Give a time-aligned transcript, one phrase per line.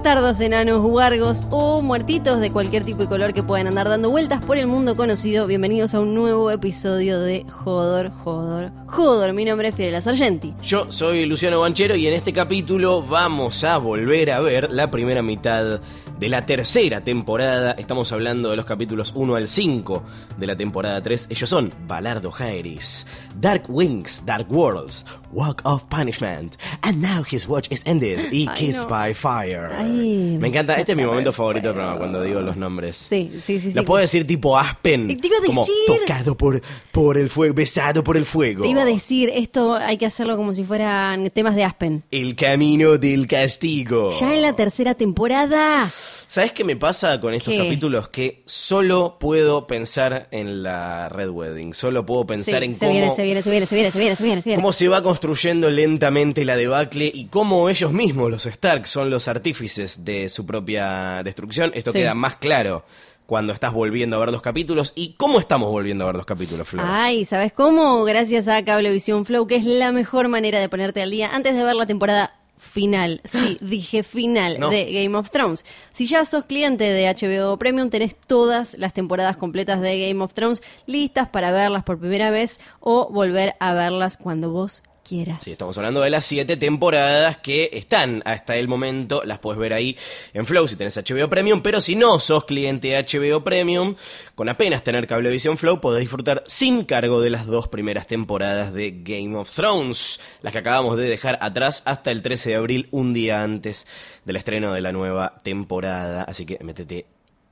[0.00, 4.42] Bastardos, enanos, huargos o muertitos de cualquier tipo y color que puedan andar dando vueltas
[4.42, 9.34] por el mundo conocido, bienvenidos a un nuevo episodio de Jodor, Jodor, Jodor.
[9.34, 10.54] Mi nombre es Fiorella Sargenti.
[10.62, 15.20] Yo soy Luciano Banchero y en este capítulo vamos a volver a ver la primera
[15.20, 15.82] mitad
[16.20, 17.72] de la tercera temporada.
[17.78, 20.02] Estamos hablando de los capítulos 1 al 5
[20.38, 21.28] de la temporada 3.
[21.30, 23.06] Ellos son Balardo Jairis,
[23.40, 28.54] Dark Wings, Dark Worlds, Walk of Punishment, and Now His Watch is Ended y Ay,
[28.54, 28.88] Kissed no.
[28.88, 29.70] by Fire.
[29.74, 32.98] Ay, Me encanta, este es mi momento favorito del programa cuando digo los nombres.
[32.98, 33.72] Sí, sí, sí.
[33.72, 33.86] Lo sí.
[33.86, 35.74] puedo decir tipo Aspen, Te iba a como decir.
[36.06, 36.60] tocado por,
[36.92, 38.64] por el fuego, besado por el fuego.
[38.64, 42.02] Te iba a decir, esto hay que hacerlo como si fueran temas de Aspen.
[42.10, 44.10] El camino del castigo.
[44.20, 45.88] Ya en la tercera temporada.
[46.30, 47.58] ¿Sabes qué me pasa con estos ¿Qué?
[47.58, 48.08] capítulos?
[48.08, 51.74] Que solo puedo pensar en la Red Wedding.
[51.74, 53.98] Solo puedo pensar Sí, en se cómo, viene, se viene, se viene, se viene, se
[53.98, 54.62] viene, se viene, se viene.
[54.62, 59.26] cómo se va construyendo lentamente la debacle y cómo ellos mismos, los Stark, son los
[59.26, 61.72] artífices de su propia destrucción.
[61.74, 61.98] Esto Sí.
[61.98, 62.84] queda más claro
[63.26, 64.92] cuando estás volviendo a ver los capítulos.
[64.94, 66.84] ¿Y cómo estamos volviendo a ver los capítulos, Flor?
[66.88, 68.04] Ay, ¿sabes cómo?
[68.04, 71.64] Gracias a Cablevisión Flow, que es la mejor manera de ponerte al día antes de
[71.64, 73.20] ver la temporada final.
[73.24, 74.70] Sí, dije final No.
[74.70, 75.64] de Game of Thrones.
[75.92, 80.34] Si ya sos cliente de HBO Premium, tenés todas las temporadas completas de Game of
[80.34, 85.46] Thrones listas para verlas por primera vez o volver a verlas cuando vos quieras.
[85.48, 89.22] Estamos hablando de las siete temporadas que están hasta el momento.
[89.24, 89.96] Las puedes ver ahí
[90.32, 91.62] en Flow si tenés HBO Premium.
[91.62, 93.96] Pero si no sos cliente de HBO Premium,
[94.36, 99.02] con apenas tener Cablevisión Flow, podés disfrutar sin cargo de las dos primeras temporadas de
[99.02, 100.20] Game of Thrones.
[100.42, 103.88] Las que acabamos de dejar atrás hasta el 13 de abril, un día antes
[104.24, 106.22] del estreno de la nueva temporada.
[106.22, 107.06] Así que métete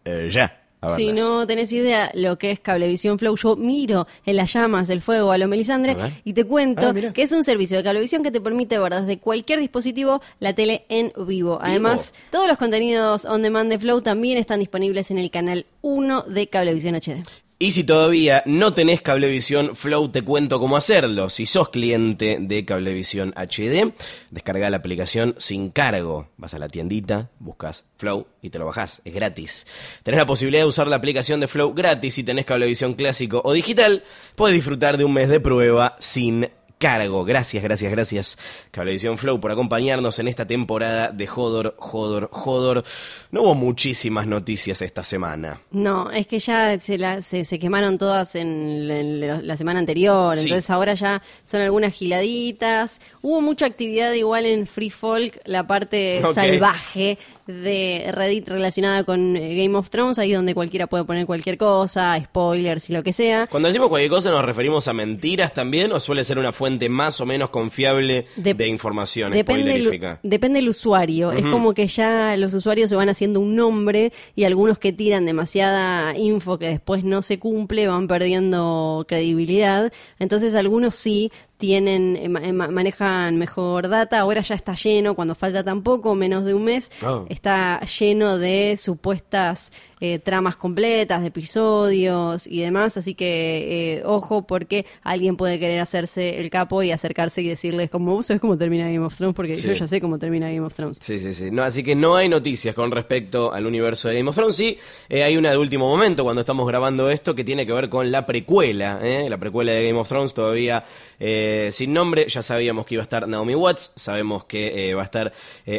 [0.05, 0.68] eh, ya.
[0.95, 5.01] Si no tenés idea lo que es Cablevisión Flow, yo miro en las llamas el
[5.03, 8.31] fuego a lo Melisandre y te cuento Ah, que es un servicio de Cablevisión que
[8.31, 11.59] te permite ver desde cualquier dispositivo la tele en vivo.
[11.61, 16.23] Además, todos los contenidos on demand de Flow también están disponibles en el canal 1
[16.23, 17.23] de Cablevisión HD.
[17.61, 21.29] Y si todavía no tenés Cablevisión Flow, te cuento cómo hacerlo.
[21.29, 23.93] Si sos cliente de Cablevisión HD,
[24.31, 26.29] descarga la aplicación sin cargo.
[26.37, 29.03] Vas a la tiendita, buscas Flow y te lo bajás.
[29.05, 29.67] Es gratis.
[30.05, 33.53] Tenés la posibilidad de usar la aplicación de Flow gratis si tenés Cablevisión clásico o
[33.53, 34.05] digital.
[34.37, 37.25] Puedes disfrutar de un mes de prueba sin cargo.
[37.25, 38.39] Gracias, gracias, gracias
[38.71, 42.85] Cablevisión Flow por acompañarnos en esta temporada de Jodor, Jodor, Jodor.
[43.31, 45.61] No hubo muchísimas noticias esta semana.
[45.71, 49.57] No, es que ya se, la- se, se quemaron todas en, la- en la- la
[49.57, 50.45] semana anterior, Sí.
[50.45, 53.01] entonces ahora ya son algunas giladitas.
[53.23, 57.19] Hubo mucha actividad igual en Free Folk, la parte salvaje
[57.49, 62.19] de Reddit relacionada con eh, Game of Thrones, ahí donde cualquiera puede poner cualquier cosa,
[62.23, 63.47] spoilers y lo que sea.
[63.47, 67.21] Cuando decimos cualquier cosa, ¿nos referimos a mentiras también o suele ser una fuente más
[67.21, 70.21] o menos confiable de información Depende spoilerífica?
[70.23, 71.33] depende del usuario.
[71.33, 75.25] Es como que ya los usuarios se van haciendo un nombre y algunos que tiran
[75.25, 79.93] demasiada info que después no se cumple van perdiendo credibilidad.
[80.19, 84.21] Entonces algunos sí tienen eh, eh, ma- manejan mejor data.
[84.21, 87.25] Ahora ya está lleno, cuando falta tan poco, menos de un mes, Ah.
[87.29, 89.71] está lleno de supuestas
[90.01, 92.97] eh, tramas completas, de episodios y demás.
[92.97, 97.91] Así que eh, ojo porque alguien puede querer hacerse el capo y acercarse y decirles
[97.91, 99.67] como vos sabés cómo termina Game of Thrones porque Sí.
[99.67, 100.99] yo ya sé cómo termina Game of Thrones.
[101.01, 101.51] Sí, sí, sí.
[101.51, 104.57] No, así que no hay noticias con respecto al universo de Game of Thrones.
[104.57, 104.79] Sí,
[105.09, 108.11] eh, hay una de último momento cuando estamos grabando esto que tiene que ver con
[108.11, 109.01] la precuela.
[109.03, 109.27] ¿eh?
[109.29, 110.85] La precuela de Game of Thrones todavía
[111.19, 112.27] eh, sin nombre.
[112.29, 113.93] Ya sabíamos que iba a estar Naomi Watts.
[113.97, 115.33] Sabemos que va a estar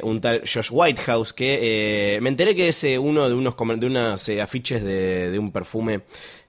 [0.04, 4.28] un tal Josh Whitehouse que eh, me enteré que es uno de unos, de unos
[4.30, 6.02] eh, afiches de, de un perfume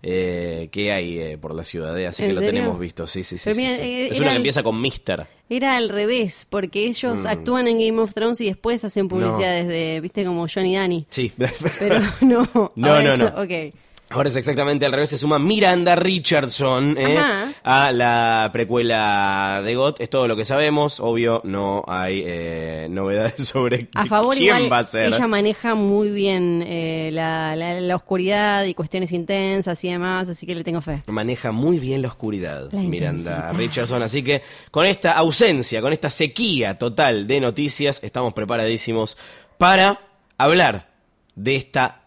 [0.03, 1.98] eh, que hay eh, por la ciudad.
[1.98, 3.06] eh, Así ¿En que lo tenemos visto.
[3.06, 3.42] Sí, sí, sí.
[3.45, 4.09] Pero sí, mira, sí.
[4.10, 5.27] Es una que empieza con Mister.
[5.48, 7.27] Era al revés, porque ellos Mm.
[7.27, 11.07] actúan en Game of Thrones y después hacen publicidades de, viste, como Johnny Danny.
[11.10, 11.33] Sí.
[11.78, 12.48] Pero no.
[12.54, 13.27] No, no, es- no.
[13.27, 13.74] Ok.
[14.12, 17.16] Ahora es exactamente al revés, se suma Miranda Richardson ¿eh?
[17.62, 20.01] A la precuela de GOT.
[20.01, 20.98] Es todo lo que sabemos.
[20.98, 25.07] Obvio, no hay eh, novedades sobre A favor quién igual, va a ser.
[25.15, 30.45] ella maneja muy bien eh, la, la- la oscuridad y cuestiones intensas y demás, así
[30.45, 31.03] que le tengo fe.
[31.06, 33.53] Maneja muy bien la oscuridad, La Miranda.
[33.53, 34.03] Richardson.
[34.03, 34.42] Así que
[34.72, 39.16] con esta ausencia, con esta sequía total de noticias, estamos preparadísimos
[39.56, 40.01] para
[40.36, 40.91] hablar
[41.36, 42.00] de esta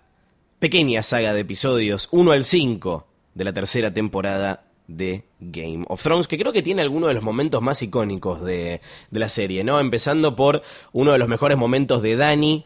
[0.64, 6.30] pequeña saga de episodios 1 al 5 de la tercera temporada de Game of Thrones,
[6.30, 8.80] que creo que tiene algunos de los momentos más icónicos de,
[9.12, 9.82] de la serie, ¿no?
[9.82, 10.62] Empezando por
[10.94, 12.66] uno de los mejores momentos de Dani.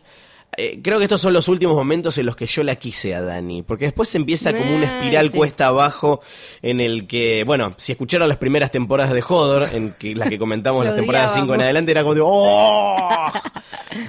[0.55, 3.21] Eh, creo que estos son los últimos momentos en los que yo la quise a
[3.21, 5.37] Dani, porque después se empieza como una espiral sí.
[5.37, 6.21] cuesta abajo
[6.61, 10.39] en el que, bueno, si escucharon las primeras temporadas de Hodor, en que, las que
[10.39, 13.31] comentamos las temporadas 5 en adelante, era como, de, ¡oh!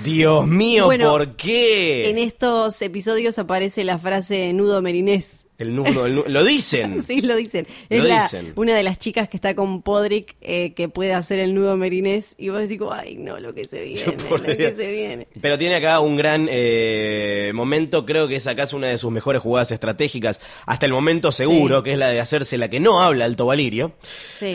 [0.04, 2.08] Dios mío, Bueno, ¿por qué?
[2.08, 5.47] En estos episodios aparece la frase nudo merinés.
[5.58, 7.02] El nudo, el nudo- lo dicen.
[7.06, 7.66] Sí, lo dicen.
[7.88, 8.52] Lo la- dicen.
[8.54, 12.36] una de las chicas que está con Podrick eh, que puede hacer el nudo merinés
[12.38, 15.26] y vos decís, ay, no, lo que se viene, lo que se viene.
[15.40, 19.42] Pero tiene acá un gran eh, momento, creo que es acá una de sus mejores
[19.42, 21.84] jugadas estratégicas, hasta el momento seguro, Sí.
[21.84, 23.92] que es la de hacerse la que no habla Alto Valirio.
[24.30, 24.54] Sí.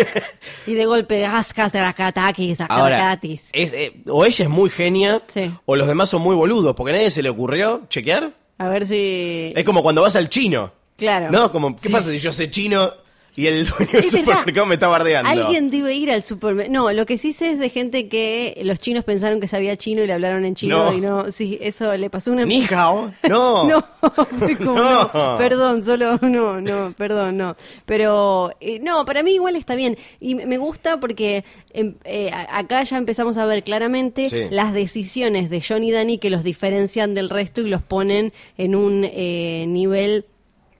[0.66, 5.50] y de golpe, ascas, tracatakis, Ahora, es, eh, o ella es muy genia, Sí.
[5.64, 8.30] o los demás son muy boludos, porque a nadie se le ocurrió chequear.
[8.58, 9.52] A ver si...
[9.54, 10.72] Es como cuando vas al chino.
[10.96, 11.30] Claro.
[11.30, 11.52] ¿No?
[11.52, 11.92] Como, ¿qué Sí.
[11.92, 12.92] pasa si yo sé chino
[13.36, 15.30] y el dueño del supermercado me está bardeando?
[15.30, 16.72] Alguien debe ir al supermercado.
[16.72, 20.02] No, lo que sí sé es de gente que los chinos pensaron que sabía chino
[20.02, 20.92] y le hablaron en chino No.
[20.92, 21.30] y no.
[21.30, 22.44] Sí, eso le pasó a una.
[22.46, 23.10] Ni hao.
[23.28, 23.68] No.
[23.68, 23.84] No,
[24.58, 25.10] como, No.
[25.12, 27.56] no, perdón, solo no, no, perdón, no.
[27.84, 29.96] Pero eh, no, para mí igual está bien.
[30.20, 34.46] Y me gusta porque em, eh, acá ya empezamos a ver claramente Sí.
[34.50, 38.74] las decisiones de John y Danny que los diferencian del resto y los ponen en
[38.74, 40.24] un eh, nivel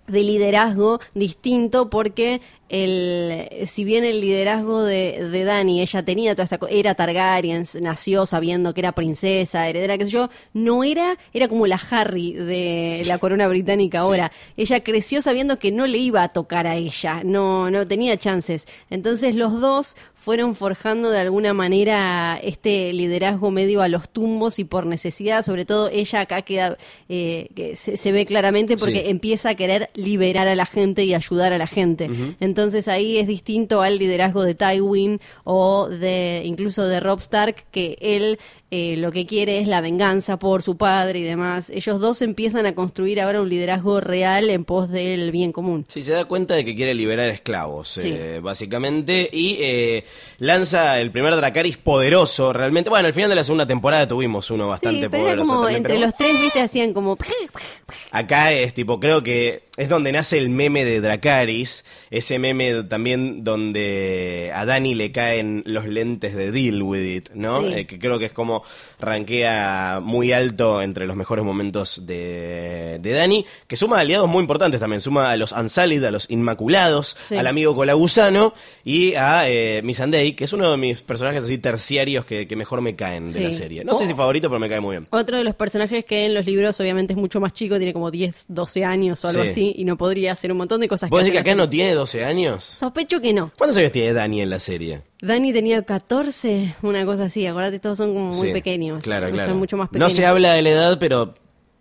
[0.06, 6.44] de liderazgo distinto porque el si bien el liderazgo de, de Dani ella tenía toda
[6.44, 11.46] esta era Targaryen nació sabiendo que era princesa heredera qué sé yo no era era
[11.46, 14.32] como la Harry de la corona británica ahora.
[14.56, 18.66] Ella creció sabiendo que no le iba a tocar a ella no no tenía chances.
[18.90, 19.96] Entonces los dos
[20.26, 25.64] fueron forjando de alguna manera este liderazgo medio a los tumbos y por necesidad, sobre
[25.64, 26.76] todo ella acá queda,
[27.08, 29.10] eh, que se, se ve claramente porque Sí.
[29.10, 32.10] empieza a querer liberar a la gente y ayudar a la gente.
[32.40, 37.96] Entonces ahí es distinto al liderazgo de Tywin o de incluso de Rob Stark, que
[38.00, 38.40] él
[38.78, 41.70] eh, lo que quiere es la venganza por su padre y demás.
[41.70, 45.86] Ellos dos empiezan a construir ahora un liderazgo real en pos del bien común.
[45.88, 48.12] Sí, se da cuenta de que quiere liberar esclavos, Sí.
[48.14, 50.04] eh, básicamente, y eh,
[50.38, 52.90] lanza el primer Dracaris poderoso, realmente.
[52.90, 55.60] Bueno, al final de la segunda temporada tuvimos uno bastante sí, pero era poderoso como
[55.62, 57.16] también, entre pero los tres, viste, hacían como...
[58.10, 63.44] Acá es tipo, creo que es donde nace el meme de Dracaris, ese meme también
[63.44, 67.60] donde a Dani le caen los lentes de Deal With It, ¿no?
[67.62, 67.72] Sí.
[67.74, 68.62] Eh, que creo que es como
[68.98, 74.80] rankea muy alto entre los mejores momentos de, de Dani, que suma aliados muy importantes
[74.80, 77.36] también, suma a los Unsullied, a los Inmaculados, Sí.
[77.36, 82.24] al amigo Colagusano y a eh, Missandei, que es uno de mis personajes así terciarios
[82.24, 83.40] que, que mejor me caen de Sí.
[83.40, 83.84] la serie.
[83.84, 84.06] No sé Oh.
[84.08, 85.06] si favorito, pero me cae muy bien.
[85.10, 88.10] Otro de los personajes que en los libros obviamente es mucho más chico, tiene como
[88.10, 89.74] 10, 12 años o algo Sí.
[89.80, 91.94] y no podría hacer un montón de cosas ¿Puedo hace decir que acá no tiene
[91.94, 92.64] 12 años?
[92.64, 93.50] Sospecho que no.
[93.56, 95.02] ¿Cuántos años tiene Dani en la serie?
[95.20, 99.02] Dani tenía 14, una cosa así, acuérdate, todos son como muy Sí, pequeños.
[99.02, 99.50] Claro, claro.
[99.50, 101.34] Son mucho más no se habla de la edad, pero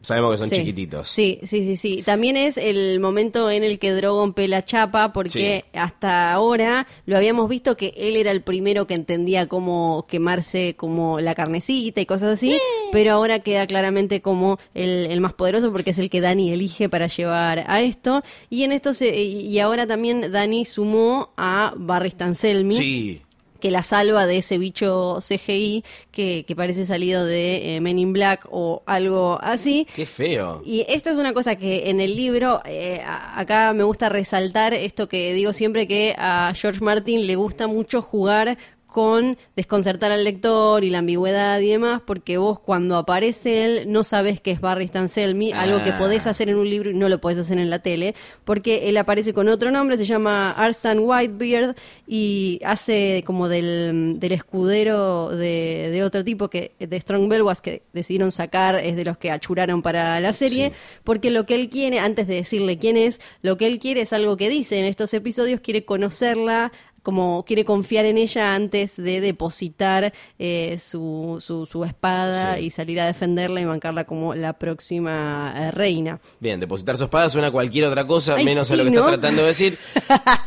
[0.08, 0.56] sabemos que son Sí.
[0.58, 1.10] chiquititos.
[1.10, 2.04] Sí, sí, sí, sí.
[2.04, 7.50] También es el momento en el que Drogon pela chapa, porque hasta ahora lo habíamos
[7.50, 12.34] visto que él era el primero que entendía cómo quemarse como la carnecita y cosas
[12.34, 12.58] así,
[12.92, 16.88] pero ahora queda claramente como el, el más poderoso porque es el que Dani elige
[16.90, 18.24] para llevar a esto.
[18.50, 23.22] Y en esto se, y ahora también Dani sumó a Barristan Selmy Sí.
[23.66, 28.14] Que la salva de ese bicho CGI que, que parece salido de eh, Men in
[28.14, 29.88] Black o algo así.
[29.96, 30.62] Qué feo.
[30.64, 35.10] Y esto es una cosa que en el libro, eh, acá me gusta resaltar esto
[35.10, 38.60] que digo siempre que a George Martin le gusta mucho jugar
[38.96, 44.06] con desconcertar al lector y la ambigüedad y demás, porque vos cuando aparece él no
[44.06, 45.98] sabes que es Barry Stan Selmy, algo que Ah.
[45.98, 48.96] podés hacer en un libro y no lo podés hacer en la tele, porque él
[48.96, 51.76] aparece con otro nombre, se llama Arstan Whitebeard
[52.08, 57.82] y hace como del, del escudero de, de otro tipo que de Strong Belwas que
[57.92, 60.76] decidieron sacar, es de los que achuraron para la serie, Sí.
[61.04, 64.14] porque lo que él quiere, antes de decirle quién es, lo que él quiere es
[64.14, 66.72] algo que dice en estos episodios, quiere conocerla
[67.06, 72.66] como quiere confiar en ella antes de depositar eh, su, su, su espada Sí.
[72.66, 76.20] y salir a defenderla y bancarla como la próxima eh, reina.
[76.40, 79.00] Bien, depositar su espada suena a cualquier otra cosa, Ay, menos a lo que ¿no?
[79.02, 79.78] está tratando de decir.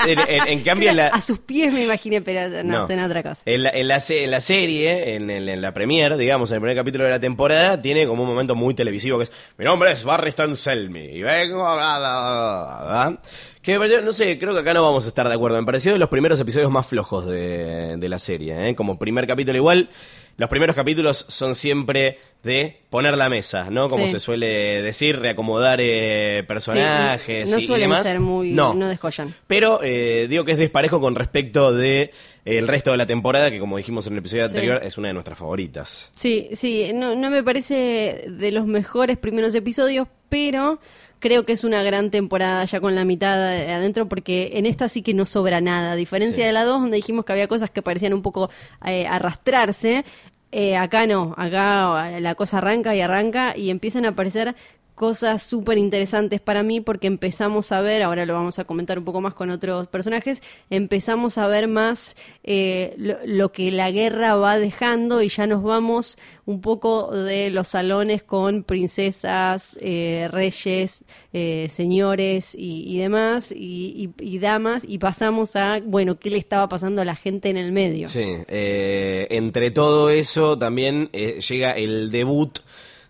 [0.06, 3.42] En, en- en cambio, la, A sus pies me imaginé, pero no, suena otra cosa.
[3.44, 6.76] En la, en la se- en la serie, en, la premier, digamos, en el primer
[6.76, 10.02] capítulo de la temporada, tiene como un momento muy televisivo que es: Mi nombre es
[10.04, 13.18] Barry Stan Selmy y vengo a.
[13.68, 15.08] bla, bla, bla, bla", Que me pareció, no sé, creo que acá no vamos a
[15.08, 15.58] estar de acuerdo.
[15.60, 18.74] Me pareció de los primeros episodios más flojos de, de la serie, ¿eh?
[18.74, 19.90] Como primer capítulo igual.
[20.38, 23.88] Los primeros capítulos son siempre de poner la mesa, ¿no?
[23.88, 24.12] Como Sí.
[24.12, 28.06] se suele decir, reacomodar eh, personajes Sí, no y- y, suelen demás.
[28.06, 28.52] ser muy.
[28.52, 29.34] No, No, descollan.
[29.46, 32.12] pero eh, digo que es desparejo con respecto de eh,
[32.44, 34.50] el resto de la temporada, que como dijimos en el episodio Sí.
[34.54, 36.10] anterior, es una de nuestras favoritas.
[36.14, 40.78] Sí, sí, no, no me parece de los mejores primeros episodios, pero
[41.18, 44.88] creo que es una gran temporada ya con la mitad de- adentro, porque en esta
[44.88, 45.92] sí que no sobra nada.
[45.92, 46.46] A diferencia Sí.
[46.46, 48.50] de la 2, donde dijimos que había cosas que parecían un poco
[48.84, 50.04] eh, arrastrarse,
[50.50, 54.54] eh, acá no, acá la cosa arranca y arranca y empiezan a aparecer
[54.98, 59.04] cosas súper interesantes para mí porque empezamos a ver, ahora lo vamos a comentar un
[59.04, 64.58] poco más con otros personajes, empezamos a ver más eh, lo, que la guerra va
[64.58, 71.68] dejando y ya nos vamos un poco de los salones con princesas, eh, reyes, eh,
[71.70, 76.68] señores y, y demás y, y- y damas y pasamos a, bueno, qué le estaba
[76.68, 78.08] pasando a la gente en el medio.
[78.08, 82.58] Sí, eh, entre todo eso también eh, llega el debut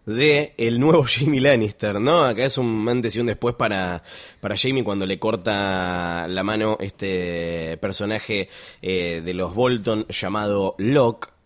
[0.08, 2.24] de el nuevo Jamie Lannister, ¿no?
[2.24, 4.02] Acá es un antes y un después para,
[4.40, 8.48] para Jamie cuando le corta la mano este personaje
[8.82, 11.37] eh, de los Bolton llamado Locke.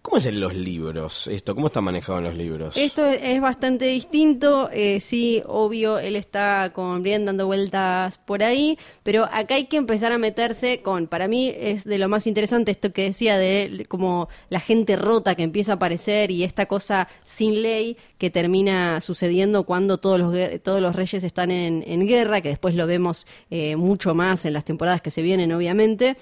[0.00, 1.54] ¿Cómo es en los libros esto?
[1.54, 2.76] ¿Cómo está manejado en los libros?
[2.76, 8.78] Esto es bastante distinto, eh, sí, obvio, él está con Brienne dando vueltas por ahí,
[9.02, 12.70] pero acá hay que empezar a meterse con, para mí es de lo más interesante
[12.70, 17.08] esto que decía de como la gente rota que empieza a aparecer y esta cosa
[17.26, 22.40] sin ley que termina sucediendo cuando todos los, todos los reyes están en, en guerra,
[22.40, 26.16] que después lo vemos eh, mucho más en las temporadas que se vienen, obviamente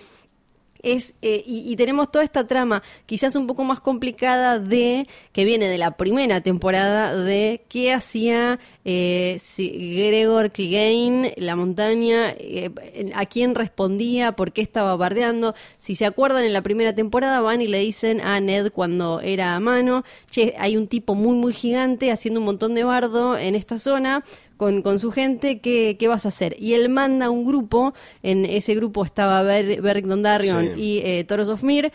[0.83, 5.45] es eh, y, y tenemos toda esta trama quizás un poco más complicada de que
[5.45, 12.71] viene de la primera temporada de qué hacía eh, Gregor Clegane la montaña eh,
[13.15, 15.55] a quién respondía por qué estaba bardeando.
[15.79, 19.55] Si se acuerdan en la primera temporada van y le dicen a Ned cuando era
[19.55, 23.55] a mano che hay un tipo muy muy gigante haciendo un montón de bardo en
[23.55, 24.25] esta zona
[24.57, 26.57] con, con su gente, ¿qué, ¿qué vas a hacer?
[26.59, 30.81] Y él manda un grupo, en ese grupo estaba Ber Beric Dondarrion Sí.
[30.81, 31.93] y eh, Toros of Mir,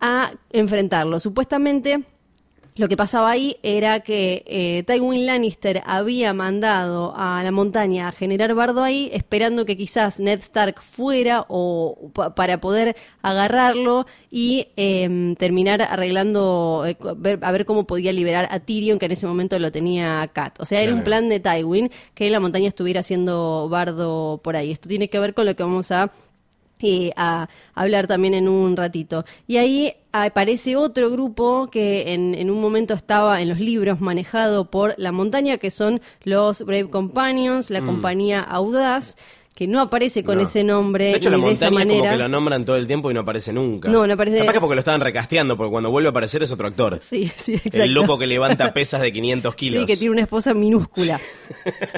[0.00, 1.20] a enfrentarlo.
[1.20, 2.02] Supuestamente
[2.76, 8.12] lo que pasaba ahí era que eh, Tywin Lannister había mandado a la montaña a
[8.12, 14.68] generar bardo ahí, esperando que quizás Ned Stark fuera o pa- para poder agarrarlo y
[14.76, 19.26] em, terminar arreglando, eh, ver- a ver cómo podía liberar a Tyrion, que en ese
[19.26, 20.60] momento lo tenía Kat.
[20.60, 24.72] O sea, era un plan de Tywin que la montaña estuviera haciendo bardo por ahí.
[24.72, 26.10] Esto tiene que ver con lo que vamos a
[26.80, 29.24] eh, a hablar también en un ratito.
[29.46, 34.70] Y ahí aparece otro grupo que en, en un momento estaba en los libros manejado
[34.70, 39.16] por la montaña, que son los Brave Companions, la compañía Audaz,
[39.54, 40.38] que no aparece con.
[40.38, 40.42] No.
[40.44, 42.10] ese nombre De hecho, la de esa montaña es como manera.
[42.12, 43.88] que lo nombran todo el tiempo y no aparece nunca.
[43.88, 46.50] No, no aparece- Capaz que porque lo estaban recasteando, porque cuando vuelve a aparecer es
[46.50, 47.00] otro actor.
[47.02, 47.82] Sí, sí, exacto.
[47.82, 49.80] El loco que levanta pesas de 500 kilos.
[49.80, 51.20] Sí, que tiene una esposa minúscula.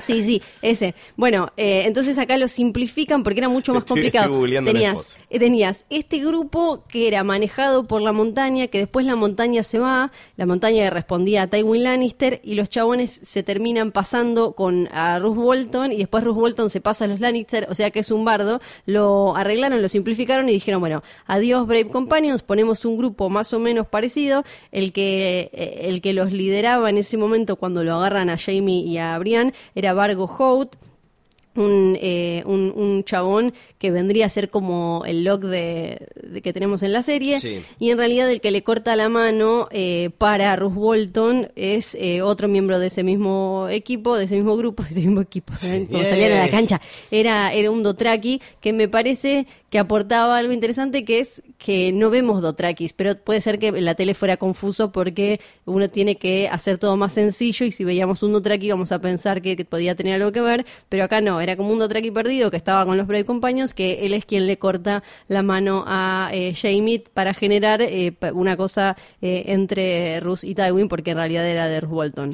[0.02, 0.94] Sí, sí, ese.
[1.16, 4.44] Bueno, eh, entonces acá lo simplifican porque era mucho más complicado.
[4.44, 9.16] estoy tenías, eh, tenías este grupo que era manejado por la montaña, que después la
[9.16, 14.52] montaña se va, la montaña respondía a Tywin Lannister y los chabones se terminan pasando
[14.52, 17.90] con a Ruth Bolton y después Ruth Bolton se pasa a los Lannister, o sea
[17.90, 22.84] que es un bardo, lo arreglaron, lo simplificaron y dijeron, bueno, adiós Brave Companions, ponemos
[22.84, 27.16] un grupo más o menos parecido, el que, eh, el que los lideraba en ese
[27.16, 30.76] momento cuando lo agarran a Jamie y a Brian era Vargo Hout,
[31.56, 36.52] un, eh, un, un chabón que vendría a ser como el lock de, de que
[36.52, 37.62] tenemos en la serie Sí.
[37.78, 42.22] y en realidad el que le corta la mano eh, para Ruth Bolton es eh,
[42.22, 45.86] otro miembro de ese mismo equipo, de ese mismo grupo, de ese mismo equipo, ¿saben?
[45.86, 46.10] Como Yeah.
[46.10, 49.46] salían a la cancha, era, era un Dotraki que me parece
[49.76, 53.94] que aportaba algo interesante que es que no vemos Dotrakis, pero puede ser que la
[53.94, 58.32] tele fuera confuso porque uno tiene que hacer todo más sencillo y si veíamos un
[58.32, 61.72] Dotraki vamos a pensar que, podía tener algo que ver, pero acá no, era como
[61.72, 65.02] un Dothraki perdido que estaba con los Brave Companions, que él es quien le corta
[65.28, 66.54] la mano a eh,
[67.12, 71.80] para generar eh, una cosa eh, entre Rus y Tywin, porque en realidad era de
[71.80, 72.30] Rus Bolton.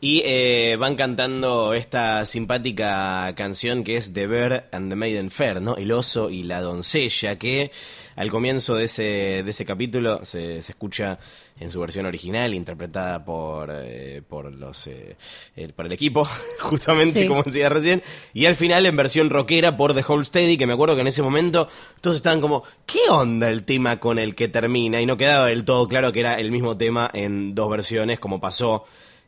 [0.00, 5.62] Y eh, van cantando esta simpática canción que es The Bear and the Maiden Fair,
[5.62, 5.76] ¿no?
[5.76, 7.70] El oso y la doncella, que
[8.16, 9.02] al comienzo de ese,
[9.44, 11.18] de ese capítulo se, se escucha
[11.60, 15.16] en su versión original, interpretada por, eh, por los eh,
[15.56, 16.28] el- por el equipo,
[16.60, 17.28] justamente Sí.
[17.28, 18.02] como decía recién,
[18.32, 21.22] y al final en versión rockera por The Steady, que me acuerdo que en ese
[21.22, 21.68] momento
[22.00, 25.00] todos estaban como, ¿qué onda el tema con el que termina?
[25.00, 28.40] Y no quedaba del todo claro que era el mismo tema en dos versiones, como
[28.40, 28.84] pasó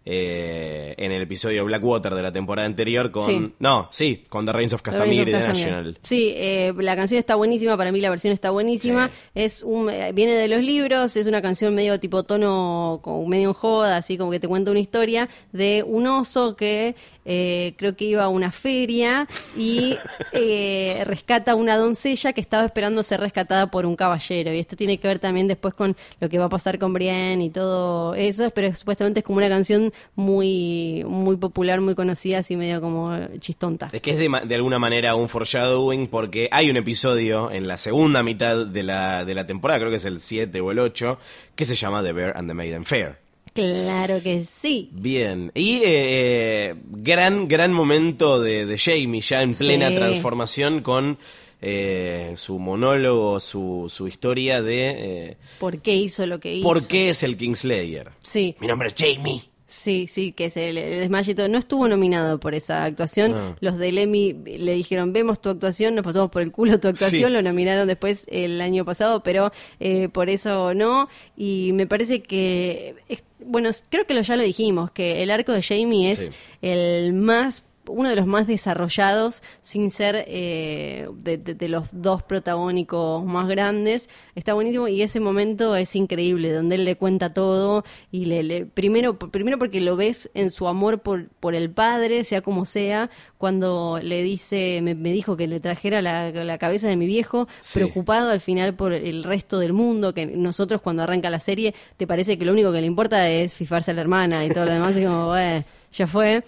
[0.08, 3.24] eh, en el episodio Blackwater de la temporada anterior con...
[3.24, 3.52] Sí.
[3.58, 5.40] No, sí, con The Reigns of Castamere y The.
[5.40, 5.98] National.
[6.02, 9.08] Sí, eh, la canción está buenísima, para mí la versión está buenísima.
[9.08, 9.12] Sí.
[9.34, 13.54] Es un, eh, viene de los libros, es una canción medio tipo tono, medio en
[13.54, 16.94] joda, así como que te cuenta una historia de un oso que
[17.26, 19.96] eh, creo que iba a una feria y
[20.32, 24.52] eh, rescata a una doncella que estaba esperando ser rescatada por un caballero.
[24.54, 27.44] Y esto tiene que ver también después con lo que va a pasar con Brienne
[27.44, 32.56] y todo eso, pero supuestamente es como una canción muy, muy popular, muy conocida, así
[32.56, 33.90] medio como chistonta.
[33.92, 37.76] Es que es de, de alguna manera un foreshadowing porque hay un episodio en la
[37.76, 41.18] segunda mitad de la, de la temporada, creo que es el 7 o el 8,
[41.54, 43.25] que se llama The Bear and the Maiden Fair.
[43.56, 44.90] Claro que sí.
[44.92, 49.94] Bien, y eh, gran, gran momento de, de Jamie ya en plena Sí.
[49.96, 51.18] transformación con
[51.62, 54.90] eh, su monólogo, su, su historia de
[55.30, 56.68] eh, ¿Por qué hizo lo que hizo?
[56.68, 58.10] por qué es el Kingslayer.
[58.22, 59.42] Sí, Mi nombre es Jamie.
[59.68, 61.48] Sí, sí, que es el, el todo.
[61.48, 63.32] No estuvo nominado por esa actuación.
[63.32, 63.56] No.
[63.60, 67.28] Los del Emmy le dijeron, vemos tu actuación, nos pasamos por el culo tu actuación.
[67.30, 67.32] Sí.
[67.34, 71.08] Lo nominaron después el año pasado, pero eh, por eso no.
[71.36, 75.52] Y me parece que, es- bueno, creo que lo, ya lo dijimos, que el arco
[75.52, 76.30] de Jamie es Sí.
[76.62, 82.22] el más uno de los más desarrollados sin ser eh, de, de- de los dos
[82.22, 87.84] protagónicos más grandes está buenísimo y ese momento es increíble donde él le cuenta todo
[88.10, 92.24] y le, le- primero primero porque lo ves en su amor por, por el padre
[92.24, 96.88] sea como sea cuando le dice me, me dijo que le trajera la, la cabeza
[96.88, 97.78] de mi viejo Sí.
[97.78, 102.06] preocupado al final por el resto del mundo que nosotros cuando arranca la serie te
[102.06, 104.72] parece que lo único que le importa es fifarse a la hermana y todo lo
[104.72, 106.44] demás y como "Bueno, ya fue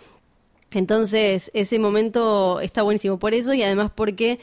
[0.70, 4.38] entonces, ese momento está buenísimo por eso y además porque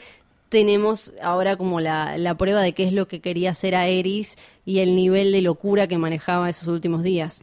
[0.48, 4.36] tenemos ahora como la, la prueba de qué es lo que quería hacer a Eris
[4.64, 7.42] y el nivel de locura que manejaba esos últimos días.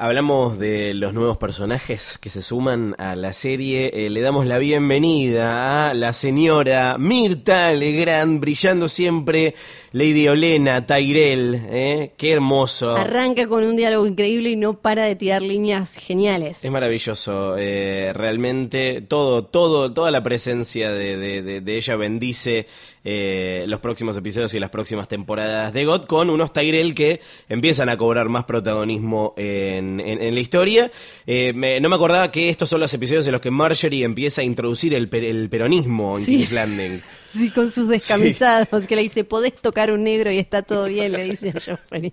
[0.00, 3.90] Hablamos de los nuevos personajes que se suman a la serie.
[3.92, 9.56] Eh, le damos la bienvenida a la señora Mirta Legrand, brillando siempre,
[9.92, 11.60] Lady Olena, Tyrell.
[11.70, 12.12] ¿eh?
[12.16, 12.94] Qué hermoso.
[12.96, 16.64] Arranca con un diálogo increíble y no para de tirar líneas geniales.
[16.64, 22.66] Es maravilloso, eh, realmente todo, todo, toda la presencia de, de- de- de ella bendice
[23.04, 27.88] eh, los próximos episodios y las próximas temporadas de God con unos Tyrell que empiezan
[27.88, 30.90] a cobrar más protagonismo en, en- en la historia.
[31.26, 34.42] Eh, me- no me acordaba que estos son los episodios en los que Marjorie empieza
[34.42, 36.36] a introducir el, per- el peronismo en Sí.
[36.36, 37.00] King's Landing.
[37.32, 41.12] Sí, con sus descamisados, que le dice, podés tocar un negro y está todo bien,
[41.12, 42.12] le dice a Joffrey.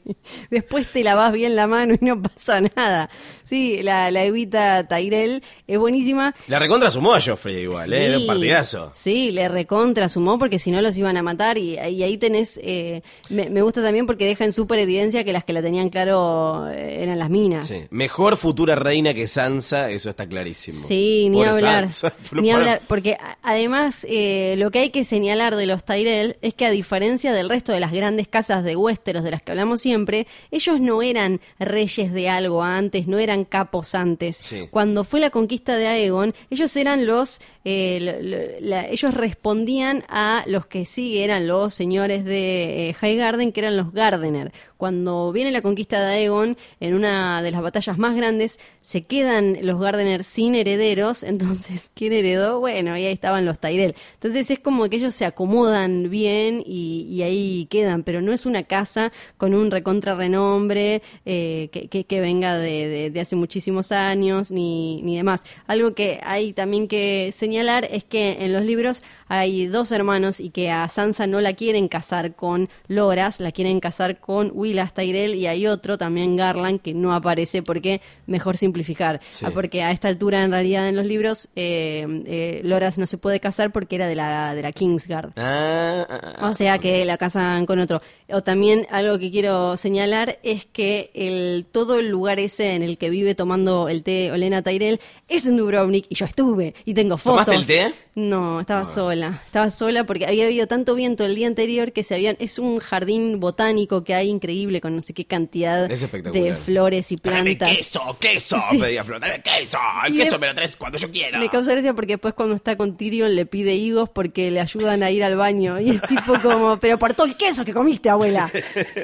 [0.49, 3.09] Después te lavas bien la mano y no pasa nada.
[3.45, 6.35] Sí, la, la evita Tyrell es buenísima.
[6.47, 8.05] La recontra sumó a Joffrey igual, ¿eh?
[8.07, 8.93] era un Sí, partidazo.
[8.95, 12.59] Sí, le recontra sumó porque si no los iban a matar y, y ahí tenés,
[12.63, 15.89] eh, me, me gusta también porque deja en súper evidencia que las que la tenían
[15.89, 17.67] claro eh, eran las minas.
[17.67, 17.85] Sí.
[17.91, 20.85] Mejor futura reina que Sansa, eso está clarísimo.
[20.87, 21.91] Sí, ni hablar.
[21.93, 22.15] Sansa.
[22.41, 26.65] Ni hablar, porque además eh, lo que hay que señalar de los Tyrell es que
[26.65, 30.27] a diferencia del resto de las grandes casas de Westeros de las que hablamos siempre,
[30.51, 34.37] ellos no eran reyes de algo antes, no eran capos antes.
[34.37, 34.67] Sí.
[34.71, 40.03] Cuando fue la conquista de Aegon, ellos eran los, eh, lo- lo- la- ellos respondían
[40.09, 44.51] a los que sí eran los señores de eh, Highgarden, que eran los Gardener.
[44.77, 49.57] Cuando viene la conquista de Aegon, en una de las batallas más grandes, se quedan
[49.61, 52.59] los Gardener sin herederos, entonces, ¿quién heredó?
[52.59, 53.95] Bueno, y ahí estaban los Tyrell.
[54.15, 58.63] Entonces es como que ellos se acomodan bien y, ahí quedan, pero no es una
[58.63, 65.01] casa con un recontra renombre eh, que, venga de, de- de hace muchísimos años ni,
[65.03, 65.43] ni demás.
[65.67, 70.49] Algo que hay también que señalar es que en los libros hay dos hermanos y
[70.49, 75.35] que a Sansa no la quieren casar con Loras, la quieren casar con Willas Tyrell
[75.35, 79.21] y hay otro también Garland que no aparece porque mejor simplificar.
[79.31, 79.45] Sí.
[79.45, 83.17] Ah, porque a esta altura en realidad en los libros eh, eh, Loras no se
[83.17, 85.31] puede casar porque era de la, de la Kingsguard.
[85.37, 86.49] Ah, ah, ah.
[86.49, 88.01] O sea que la casan con otro.
[88.29, 92.97] O también algo que quiero señalar es que el, todo el lugar ese en el
[92.97, 97.17] que vive tomando el té Olena Tyrell es en Dubrovnik y yo estuve y tengo
[97.17, 97.45] fotos.
[97.45, 97.95] ¿Tomaste el té?
[98.15, 99.14] No, estaba sola.
[99.23, 102.35] Estaba sola porque había habido tanto viento el día anterior que se habían.
[102.39, 107.17] Es un jardín botánico que hay increíble con no sé qué cantidad de flores y
[107.17, 107.69] plantas.
[107.77, 108.77] queso, queso, Sí.
[108.77, 111.39] pedía Flor, queso, el Y queso me lo traes cuando yo quiera.
[111.39, 115.03] Me causa gracia porque después cuando está con Tyrion le pide higos porque le ayudan
[115.03, 115.79] a ir al baño.
[115.79, 118.51] Y es tipo como, pero por todo el queso que comiste, abuela.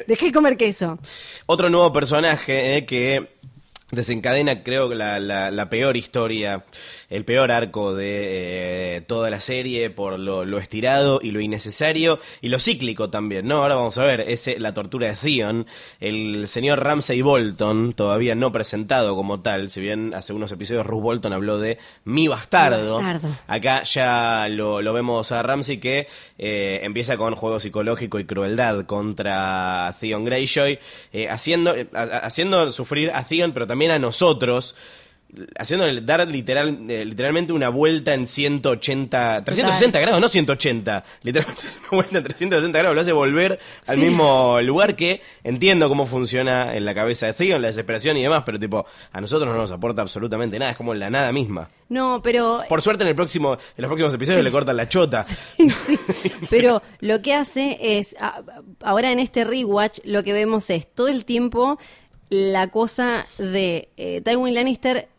[0.07, 0.99] Dejé de comer queso.
[1.45, 3.29] Otro nuevo personaje eh, que
[3.91, 6.63] desencadena creo la, la, la peor historia,
[7.11, 12.19] el peor arco de eh, toda la serie por lo, lo estirado y lo innecesario
[12.41, 13.61] y lo cíclico también, ¿no?
[13.61, 15.67] Ahora vamos a ver, es eh, la tortura de Theon,
[15.99, 21.01] el señor Ramsay Bolton, todavía no presentado como tal, si bien hace unos episodios Ruth
[21.03, 23.37] Bolton habló de mi bastardo, Mi bastardo.
[23.47, 26.07] acá ya lo, lo vemos a Ramsay que
[26.39, 30.79] eh, empieza con juego psicológico y crueldad contra Theon Greyjoy,
[31.13, 34.75] eh, haciendo, ha- haciendo sufrir a Theon, pero también a nosotros,
[35.57, 41.77] haciéndole dar literal, eh, literalmente una vuelta en 180, 360 grados, no 180, literalmente es
[41.77, 44.01] una vuelta en 360 grados, lo hace volver al Sí.
[44.01, 48.43] mismo lugar que entiendo cómo funciona en la cabeza de Theon, la desesperación y demás,
[48.45, 51.69] pero tipo, a nosotros no nos aporta absolutamente nada, es como la nada misma.
[51.89, 55.25] No, pero Por suerte en el próximo, en los próximos episodios le cortan la chota.
[56.49, 58.15] Pero lo que hace es,
[58.81, 61.77] ahora en este rewatch, lo que vemos es todo el tiempo
[62.29, 65.09] la cosa de eh, Tywin Lannister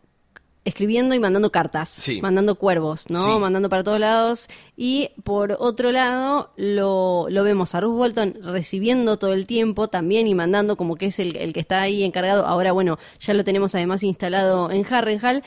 [0.65, 2.21] escribiendo y mandando cartas, Sí.
[2.21, 3.25] mandando cuervos, ¿no?
[3.25, 3.39] Sí.
[3.39, 4.47] Mandando para todos lados.
[4.77, 10.25] Y por otro lado, lo, lo vemos a Ruth Bolton recibiendo todo el tiempo también
[10.27, 12.45] y mandando como que es el, el que está ahí encargado.
[12.45, 15.43] Ahora, bueno, ya lo tenemos además instalado en Harrenhal.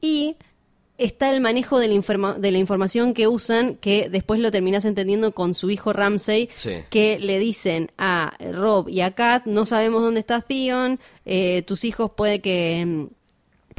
[0.00, 0.36] Y
[0.96, 4.84] está el manejo de la, informa- de la información que usan, que después lo terminas
[4.84, 6.70] entendiendo con su hijo Ramsey, Sí.
[6.90, 11.84] que le dicen a Rob y a Kat, no sabemos dónde está Theon, eh, tus
[11.84, 13.08] hijos puede que...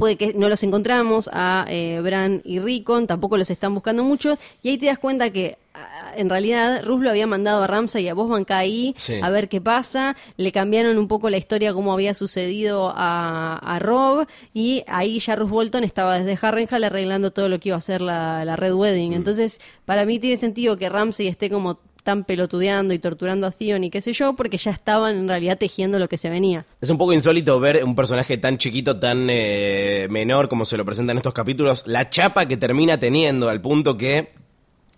[0.00, 4.38] Puede que no los encontramos a eh, Bran y Rickon, tampoco los están buscando mucho,
[4.62, 8.04] y ahí te das cuenta que ah, en realidad Rus lo había mandado a Ramsay
[8.04, 9.20] y a vos banca ahí Sí.
[9.22, 13.78] a ver qué pasa, le cambiaron un poco la historia como había sucedido a, a
[13.78, 17.80] Rob, y ahí ya Rus Bolton estaba desde Harrenhal arreglando todo lo que iba a
[17.80, 18.78] ser la, la Red Mm.
[18.78, 19.12] Wedding.
[19.12, 23.84] Entonces, para mí tiene sentido que Ramsay esté como tan pelotudeando y torturando a Theon
[23.84, 26.66] y qué sé yo, porque ya estaban en realidad tejiendo lo que se venía.
[26.80, 30.84] Es un poco insólito ver un personaje tan chiquito, tan eh, menor como se lo
[30.84, 34.39] presenta en estos capítulos, la chapa que termina teniendo al punto que...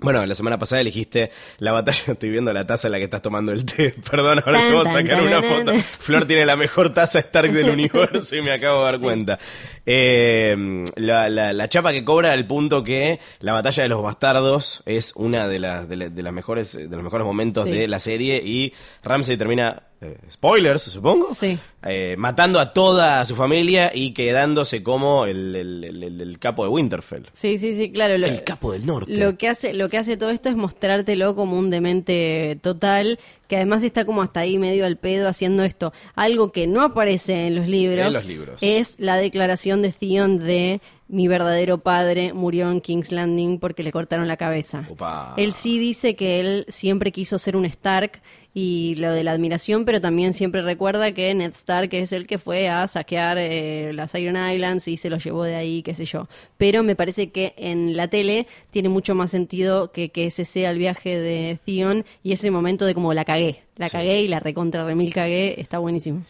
[0.03, 3.23] Bueno, la semana pasada elegiste la batalla, estoy viendo la taza en la que estás
[3.23, 5.73] tomando el té, perdón, ahora te vamos a sacar tan, una foto.
[5.99, 9.38] Flor tiene la mejor taza Stark del universo y me acabo de dar cuenta.
[9.87, 14.83] Eh, la, la- la chapa que cobra al punto que la batalla de los bastardos
[14.87, 17.71] es una de las, de, la- de las mejores, de los mejores momentos Sí.
[17.73, 21.57] de la serie y Ramsey termina, eh, spoilers supongo, Sí.
[21.85, 26.65] eh, matando a toda su familia y quedándose como el, el- el- el- el capo
[26.65, 27.27] de Winterfell.
[27.33, 28.19] Sí, sí, sí, claro.
[28.19, 29.17] Lo, El capo del norte.
[29.17, 33.57] Lo que hace, lo que hace todo esto es mostrártelo como un demente total, que
[33.57, 35.93] además está como hasta ahí medio al pedo haciendo esto.
[36.15, 38.59] Algo que no aparece en los libros, En los libros.
[38.62, 43.93] es la declaración de Theon de mi verdadero padre murió en King's Landing porque le
[43.93, 44.88] cortaron la cabeza.
[44.91, 45.35] Opa.
[45.37, 48.23] Él sí dice que él siempre quiso ser un Stark
[48.55, 52.38] y lo de la admiración, pero también siempre recuerda que Ned Stark es el que
[52.38, 56.05] fue a saquear eh, las Iron Islands y se lo llevó de ahí, qué sé
[56.05, 56.29] yo.
[56.59, 60.71] Pero me parece que en la tele tiene mucho más sentido que, que ese sea
[60.71, 63.62] el viaje de Theon y ese momento de como la cagué.
[63.76, 66.22] La cagué y la recontra remil cagué, está buenísimo.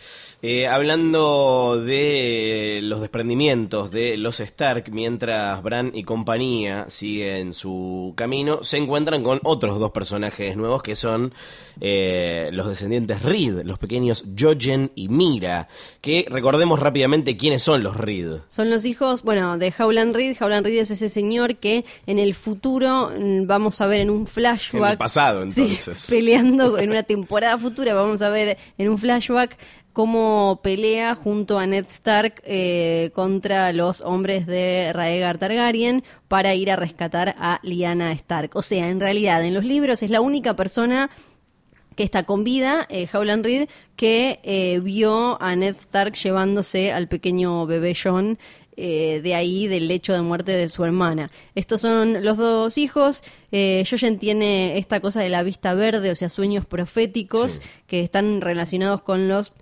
[0.42, 8.62] Eh, hablando de los desprendimientos de los Stark, mientras Bran y compañía siguen su camino,
[8.62, 11.34] se encuentran con otros dos personajes nuevos que son
[11.80, 15.68] eh, los descendientes Reed, los pequeños Jojen y Mira,
[16.00, 18.38] que recordemos rápidamente quiénes son los Reed.
[18.46, 20.36] Son los hijos, bueno, de Howland Reed.
[20.40, 24.28] Howland Reed es ese señor que en el futuro mm, vamos a ver en un
[24.28, 24.84] flashback.
[24.84, 26.06] En el pasado, Sí, entonces.
[26.08, 29.56] peleando en una temporada futura, vamos a ver en un flashback
[29.92, 36.70] cómo pelea junto a Ned Stark eh, contra los hombres de Raegar Targaryen para ir
[36.70, 38.50] a rescatar a Lyanna Stark.
[38.54, 41.10] O sea, en realidad, en los libros es la única persona
[41.96, 47.08] que está con vida, eh, Howland Reed, que eh, vio a Ned Stark llevándose al
[47.08, 48.38] pequeño bebé John
[48.76, 51.30] eh, de ahí, del lecho de muerte de su hermana.
[51.54, 53.22] Estos son los dos hijos.
[53.50, 57.60] Eh, Jojen tiene esta cosa de la vista verde, o sea, sueños proféticos Sí.
[57.86, 59.52] que están relacionados con los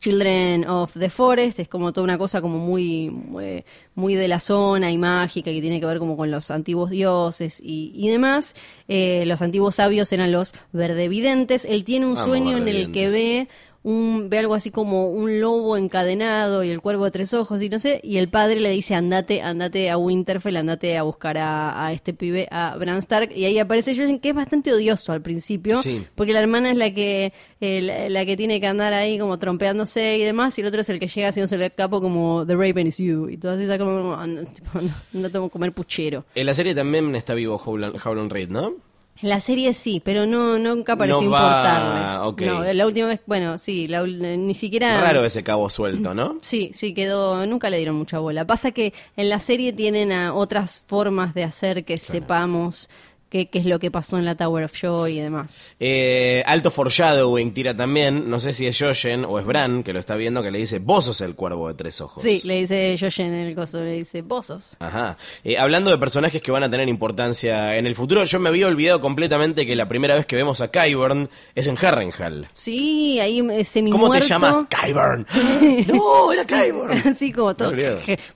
[0.00, 3.64] Children of the Forest, es como toda una cosa como muy, muy,
[3.96, 7.60] muy de la zona y mágica que tiene que ver como con los antiguos dioses
[7.60, 8.54] y, y demás.
[8.86, 11.64] Eh, los antiguos sabios eran los verdevidentes.
[11.64, 13.48] Él tiene un sueño en el que ve
[13.84, 17.68] un, ve algo así como un lobo encadenado y el cuervo de tres ojos y
[17.68, 21.86] no sé, y el padre le dice andate, andate a Winterfell, andate a buscar a,
[21.86, 25.22] a este pibe, a Bran Stark, y ahí aparece Jojen, que es bastante odioso al
[25.22, 26.04] principio, Sí.
[26.14, 29.38] porque la hermana es la que eh, la, la que tiene que andar ahí como
[29.38, 32.54] trompeándose y demás, y el otro es el que llega haciéndose el capo como The
[32.54, 34.80] Raven is you, y todas esas como anda, tipo,
[35.12, 36.24] no, no comer puchero.
[36.34, 38.74] En la serie también está vivo Howland, Howland Reed, ¿no?
[39.20, 42.40] La serie sí, pero no nunca pareció No va- ok.
[42.42, 45.00] No, la última vez, bueno, sí, la ul- ni siquiera...
[45.00, 46.38] Raro ese cabo suelto, ¿no?
[46.42, 48.46] Sí, sí, quedó, nunca le dieron mucha bola.
[48.46, 52.88] Pasa que en la serie tienen a otras formas de hacer que sepamos
[53.28, 55.74] qué, qué es lo que pasó en la Tower of Joy y demás.
[55.78, 60.00] Eh, alto foreshadowing tira también, no sé si es Joshen o es Bran, que lo
[60.00, 62.22] está viendo, que le dice, vos sos el cuervo de tres ojos.
[62.22, 64.76] Sí, le dice Joshen en el coso, le dice, vos sos.
[64.80, 65.16] Ajá.
[65.44, 68.66] Eh, hablando de personajes que van a tener importancia en el futuro, yo me había
[68.66, 72.48] olvidado completamente que la primera vez que vemos a Kyburn es en Harrenhal.
[72.54, 74.64] Sí, ahí eh, semi ¿Cómo te llamas?
[74.68, 75.26] Kyburn.
[75.88, 76.98] no, era Kyburn.
[77.06, 77.72] Así como todo.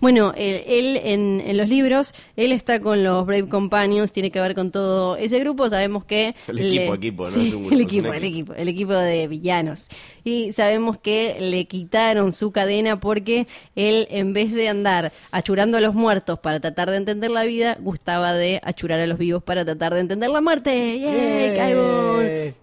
[0.01, 4.41] Bueno, él, él en, en los libros, él está con los Brave Companions, tiene que
[4.41, 4.82] ver con todo
[5.19, 5.69] ese grupo.
[5.69, 6.35] Sabemos que.
[6.49, 7.31] El equipo, equipo, ¿no?
[7.31, 8.27] Sí, Es un grupo, el es un equipo, el equipo.
[8.27, 9.87] equipo, el equipo de villanos.
[10.25, 15.81] Y sabemos que le quitaron su cadena porque él, en vez de andar achurando a
[15.81, 19.65] los muertos para tratar de entender la vida, gustaba de achurar a los vivos para
[19.65, 22.55] tratar de entender la muerte.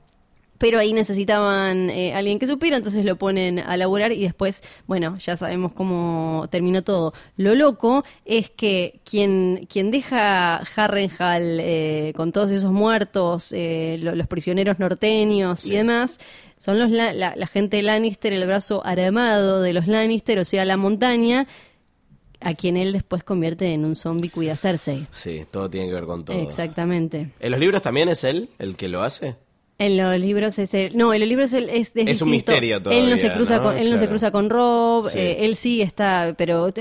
[0.59, 5.17] Pero ahí necesitaban eh, alguien que supiera, entonces lo ponen a laburar y después, bueno,
[5.17, 7.13] ya sabemos cómo terminó todo.
[7.37, 14.13] Lo loco es que quien, quien deja Harrenhal eh, con todos esos muertos, eh, lo-
[14.15, 16.19] los prisioneros norteños y demás,
[16.59, 20.65] son los la, la- la gente Lannister, el brazo armado de los Lannister, o sea,
[20.65, 21.47] la montaña,
[22.41, 25.07] a quien él después convierte en un zombie cuida Cersei.
[25.11, 26.37] Sí, todo tiene que ver con todo.
[26.41, 27.31] Exactamente.
[27.39, 29.35] ¿En los libros también es él el que lo hace?
[29.79, 32.25] En los libros es el, no, en los libros es, es, Es un distinto.
[32.25, 33.63] misterio Él no se todavía, cruza ¿no?
[33.63, 35.17] con, él no se cruza con Rob, Sí.
[35.17, 36.71] eh, él sí está, pero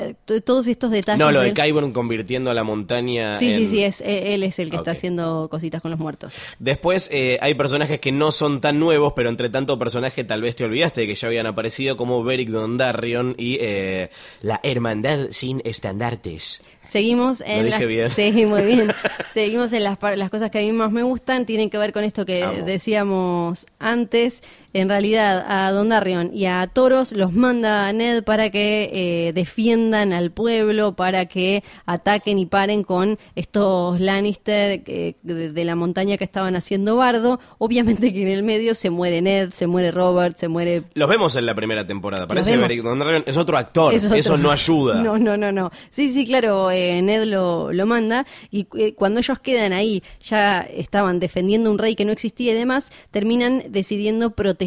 [0.45, 1.19] todos estos detalles.
[1.25, 4.43] No, lo de Kyburn convirtiendo a la montaña Sí, sí, en- sí, es, eh, él
[4.43, 6.35] es el que está haciendo cositas con los muertos.
[6.59, 10.57] Después eh, hay personajes que no son tan nuevos, pero entre tanto personaje tal vez
[10.57, 14.11] te olvidaste de que ya habían aparecido, como Beric Dondarrion y eh,
[14.43, 16.63] la Hermandad sin estandartes.
[16.89, 18.11] Seguimos en dije las, bien.
[18.17, 18.89] Sí, muy bien.
[19.35, 21.93] Seguimos en las, par- las cosas que a mí más me gustan, tienen que ver
[21.93, 22.65] con esto que Amo.
[22.65, 24.43] decíamos antes.
[24.75, 30.13] En realidad, a Don Darrion y a Toros los manda Ned para que eh, defiendan
[30.13, 36.19] al pueblo, para que ataquen y paren con estos Lannister eh, de, de la montaña
[36.19, 37.41] que estaban haciendo bardo.
[37.57, 41.35] Obviamente que en el medio se muere Ned, se muere Robert, se muere Los vemos
[41.37, 42.27] en la primera temporada.
[42.27, 42.69] Parece vemos.
[42.69, 43.95] Beric Dondarrion es otro actor.
[43.95, 44.17] Es otro.
[44.17, 45.03] Eso no ayuda.
[45.09, 45.71] No, no, no, no.
[45.91, 51.21] Sí, sí, claro, eh, Ned lo, lo manda y cuando ellos quedan ahí, ya estaban
[51.21, 54.58] defendiendo un rey que no existía y demás, terminan decidiendo proteger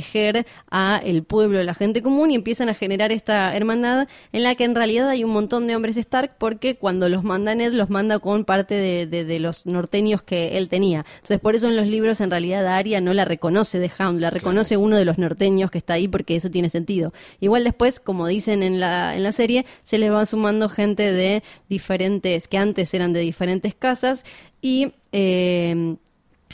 [0.70, 4.64] a el pueblo, la gente común y empiezan a generar esta hermandad en la que
[4.64, 8.20] en realidad hay un montón de hombres Stark porque cuando los manda Ned los manda
[8.20, 11.06] con parte de, de- de los norteños que él tenía.
[11.16, 14.30] Entonces por eso en los libros en realidad Arya no la reconoce de Hound, la
[14.30, 17.14] reconoce uno de los norteños que está ahí porque eso tiene sentido.
[17.40, 21.44] Igual después, como dicen en la, en la serie, se les va sumando gente de
[21.70, 24.24] diferentes, que antes eran de diferentes casas
[24.62, 24.94] y...
[25.12, 25.96] eh,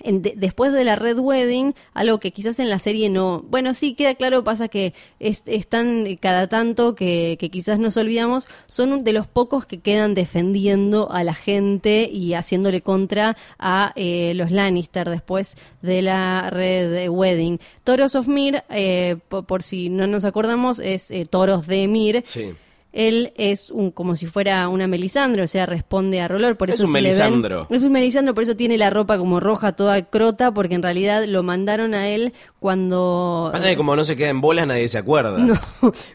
[0.04, 3.74] en- de- después de la Red Wedding, algo que quizás en la serie no, bueno,
[3.74, 9.14] sí queda claro, pasa que es, están cada tanto que, quizás nos olvidamos, son de
[9.14, 15.10] los pocos que quedan defendiendo a la gente y haciéndole contra a eh, los Lannister
[15.10, 17.60] después de la Red Wedding.
[17.84, 22.24] Toros of Mir, eh, po- por, si no nos acordamos, es eh, Toros de Mir.
[22.26, 22.54] Sí.
[23.00, 26.78] Él es un como si fuera una Melisandre, o sea, responde a Rolor, por Es
[26.78, 27.68] eso un se le ven- Melisandro.
[27.70, 31.24] es un Melisandro, por eso tiene la ropa como roja, toda crota, porque en realidad
[31.26, 34.98] lo mandaron a él cuando Pasa que como no se queda en bolas, nadie se
[34.98, 35.38] acuerda.
[35.38, 35.60] no,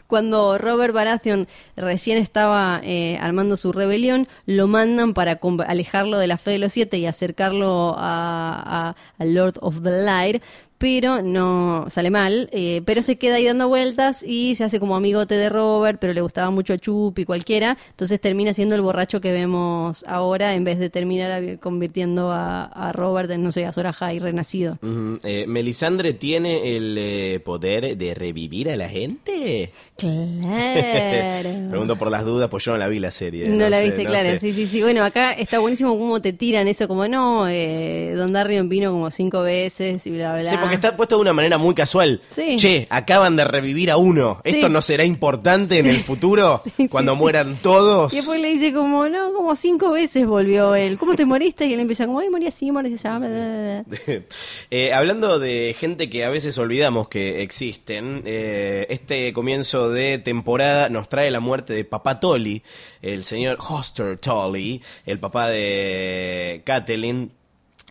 [0.07, 6.37] cuando Robert Baratheon recién estaba eh, armando su rebelión, lo mandan para alejarlo de la
[6.37, 10.41] fe de los siete y acercarlo a, a- al Lord of the Light,
[10.83, 14.97] pero no sale mal, eh, pero se queda ahí dando vueltas y se hace como
[14.97, 19.21] amigote de Robert, pero le gustaba mucho Chup y cualquiera, entonces termina siendo el borracho
[19.21, 23.65] que vemos ahora en vez de terminar a- convirtiendo a, a Robert en, no sé,
[23.65, 24.77] a Sora High renacido.
[25.23, 29.71] Eh, ¿Melisandre tiene el eh, poder de revivir a la gente?
[29.97, 31.49] Claro.
[31.69, 33.47] Pregunto por las dudas, pues yo no la vi la serie.
[33.47, 34.25] No, la sé, viste, no claro.
[34.33, 34.39] sé.
[34.39, 34.81] Sí, sí, sí.
[34.81, 39.09] Bueno, acá está buenísimo cómo te tiran eso, como no, eh, Don Darrion vino como
[39.11, 40.49] cinco veces y bla, bla.
[40.49, 42.21] Sí, porque está puesto de una manera muy casual.
[42.29, 42.55] Sí.
[42.57, 44.41] Che, acaban de revivir a uno.
[44.43, 44.73] ¿Esto Sí.
[44.73, 46.61] no será importante en el futuro?
[46.89, 48.13] Cuando mueran todos.
[48.13, 50.97] Y después le dice como, no, como cinco veces volvió él.
[50.97, 51.65] ¿Cómo te moriste?
[51.65, 53.03] Y él empieza como, ay, morí así, morí así.
[53.03, 54.21] bla, bla, bla, bla".
[54.71, 60.89] Eh, hablando de gente que a veces olvidamos que existen, eh, este comienzo de temporada
[60.89, 62.63] nos trae la muerte de Papá Tolly,
[63.01, 67.31] el señor Hoster Tolly, el papá de Catelyn.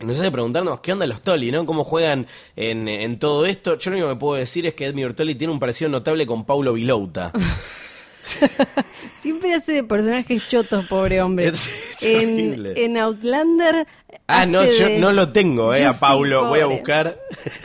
[0.03, 1.65] Nos hace preguntarnos qué onda los Tolly, ¿no?
[1.65, 3.77] ¿Cómo juegan en, en todo esto?
[3.77, 6.45] Yo lo único que puedo decir es que Edmure Tolly tiene un parecido notable con
[6.45, 7.31] Paulo Vilouta.
[9.17, 11.49] Siempre hace de personajes chotos, pobre hombre.
[11.49, 11.69] Es
[12.01, 13.87] en, en Outlander.
[14.27, 16.47] Ah, no, yo de- no lo tengo, eh, Yo a Paulo.
[16.47, 17.19] Voy a buscar.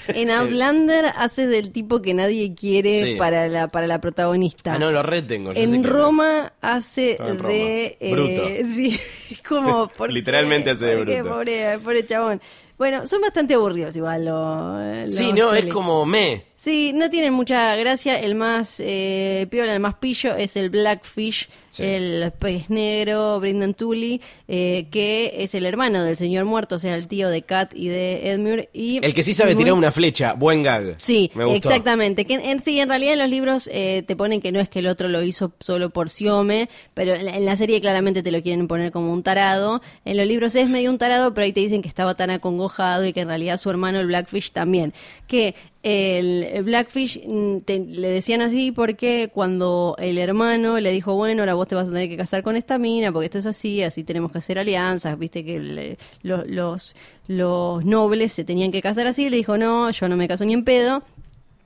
[0.08, 3.14] En Outlander hace del tipo que nadie quiere Sí.
[3.16, 4.74] para la para la protagonista.
[4.74, 5.52] Ah, no, lo retengo.
[5.54, 5.82] en es.
[5.86, 7.48] Roma hace Ah, en Roma.
[7.50, 8.48] de eh, Bruto.
[8.74, 8.98] sí,
[9.30, 11.28] es como ¿por Literalmente hace de bruto.
[11.28, 12.40] Pobre, pobre chabón.
[12.78, 15.12] Bueno, son bastante aburridos igual los.
[15.12, 16.44] Sí, no, es como me.
[16.60, 18.18] Sí, no tienen mucha gracia.
[18.18, 21.84] El más eh, piola, el más pillo es el Blackfish, Sí.
[21.84, 26.96] el pez negro, Brendan Tully, eh, que es el hermano del señor muerto, o sea,
[26.96, 28.70] el tío de Kat y de Edmure.
[28.72, 30.32] Y El que sí sabe tirar una flecha.
[30.32, 30.94] Buen gag.
[30.98, 31.68] Sí, Me gustó.
[31.68, 32.24] exactamente.
[32.24, 34.80] Que en, sí, en realidad en los libros eh, te ponen que no es que
[34.80, 38.32] el otro lo hizo solo por Siome, pero en la, en la serie claramente te
[38.32, 39.80] lo quieren poner como un tarado.
[40.04, 43.06] En los libros es medio un tarado, pero ahí te dicen que estaba tan acongojado
[43.06, 44.92] y que en realidad su hermano, el Blackfish, también.
[45.28, 51.42] Que el Blackfish mm, te- le decían así porque cuando el hermano le dijo, bueno,
[51.42, 53.82] ahora vos te vas a tener que casar con esta mina, porque esto es así,
[53.82, 56.96] así tenemos que hacer alianzas, viste que lo- los,
[57.28, 60.52] los nobles se tenían que casar así, le dijo, no, yo no me caso ni
[60.54, 61.02] en pedo.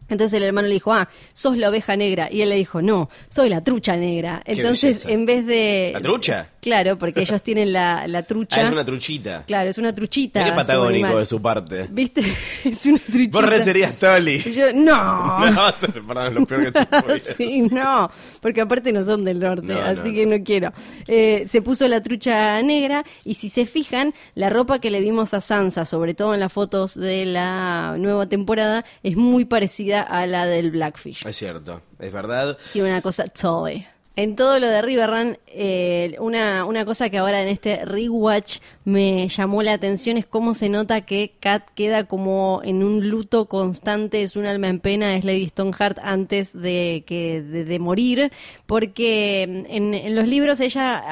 [0.09, 2.29] Entonces el hermano le dijo, ah, sos la oveja negra.
[2.31, 4.43] Y él le dijo, no, soy la trucha negra.
[4.45, 5.91] Entonces, en vez de...
[5.95, 6.49] ¿La trucha?
[6.63, 8.61] Claro, porque ellos tienen la, la trucha.
[8.61, 9.43] Ah, es una truchita.
[9.45, 10.45] Claro, es una truchita.
[10.45, 11.89] Qué patagónico de su parte.
[11.91, 12.21] ¿Viste?
[12.65, 13.41] es una truchita.
[13.41, 14.41] Vos re serías Toli.
[14.47, 15.51] Y yo, no.
[15.53, 15.73] No,
[16.07, 20.09] perdón, lo peor que te sí, no, porque aparte no son del norte, No, así
[20.09, 20.73] no, que no quiero.
[21.09, 25.35] Eh, se puso la trucha negra y si se fijan, la ropa que le vimos
[25.35, 30.27] a Sansa, sobre todo en las fotos de la nueva temporada, es muy parecida a
[30.27, 31.27] la del Blackfish.
[31.27, 32.57] Es cierto, es verdad.
[32.73, 33.85] Tiene una cosa toy.
[34.15, 39.27] En todo lo de Riverrun, eh, una, una cosa que ahora en este rewatch me
[39.29, 44.23] llamó la atención es cómo se nota que Kat queda como en un luto constante,
[44.23, 48.31] es un alma en pena, es Lady Stoneheart antes de, que, de, de morir,
[48.67, 51.03] porque en, en los libros ella,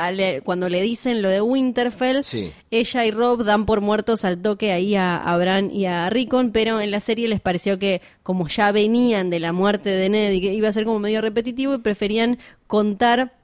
[0.45, 2.53] cuando le dicen lo de Winterfell, Sí.
[2.71, 6.51] ella y Rob dan por muertos al toque ahí a, a Bran y a Rickon,
[6.53, 10.33] pero en la serie les pareció que como ya venían de la muerte de Ned
[10.33, 12.39] y que iba a ser como medio repetitivo y preferían
[12.71, 13.35] contar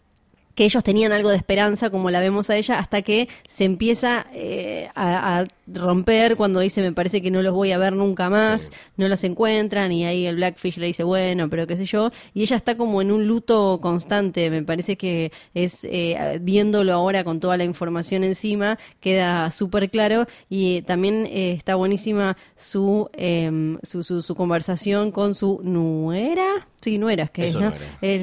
[0.54, 4.26] que ellos tenían algo de esperanza, como la vemos a ella, hasta que se empieza
[4.32, 8.30] eh, a, a romper cuando dice, me parece que no los voy a ver nunca
[8.30, 8.70] más, Sí.
[8.96, 12.40] no los encuentran, y ahí el Blackfish le dice, bueno, pero qué sé yo, y
[12.40, 17.38] ella está como en un luto constante, me parece que es, eh, viéndolo ahora con
[17.38, 24.02] toda la información encima, queda súper claro, y también eh, está buenísima su, em, su,
[24.02, 27.72] su, su conversación con su nuera, sí, nuera, que es, ¿no?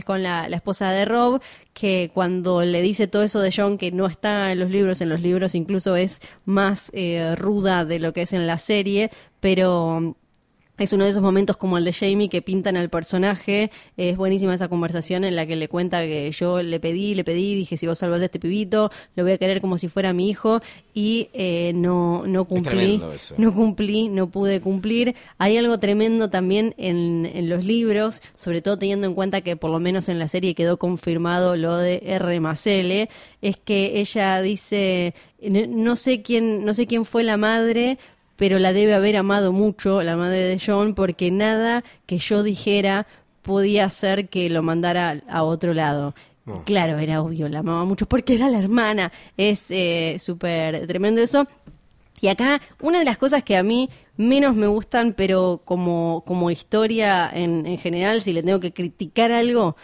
[0.05, 1.41] con la, la esposa de Rob,
[1.73, 5.09] que cuando le dice todo eso de John, que no está en los libros, en
[5.09, 10.15] los libros incluso es más eh, ruda de lo que es en la serie, pero
[10.79, 13.69] es uno de esos momentos como el de Jamie que pintan al personaje.
[13.95, 17.55] Es buenísima esa conversación en la que le cuenta que yo le pedí, le pedí,
[17.55, 20.29] dije si vos salvas a este pibito, lo voy a querer como si fuera mi
[20.29, 20.61] hijo
[20.93, 23.01] y eh, no, no cumplí.
[23.37, 25.15] No cumplí, no pude cumplir.
[25.37, 29.69] Hay algo tremendo también en, en los libros, sobre todo teniendo en cuenta que por
[29.69, 33.09] lo menos en la serie quedó confirmado lo de R más L,
[33.41, 37.99] es que ella dice, no, no sé quién, no sé quién fue la madre,
[38.43, 43.07] pero la debe haber amado mucho, la madre de John, porque nada que yo dijera
[43.41, 46.13] podía hacer que lo mandara a otro lado.
[46.65, 49.13] Claro, era obvio, la amaba mucho porque era la hermana.
[49.37, 51.47] Es eh, súper tremendo eso.
[52.19, 56.51] Y acá, una de las cosas que a mí menos me gustan, pero como, como
[56.51, 59.77] historia en, en general, si le tengo que criticar algo,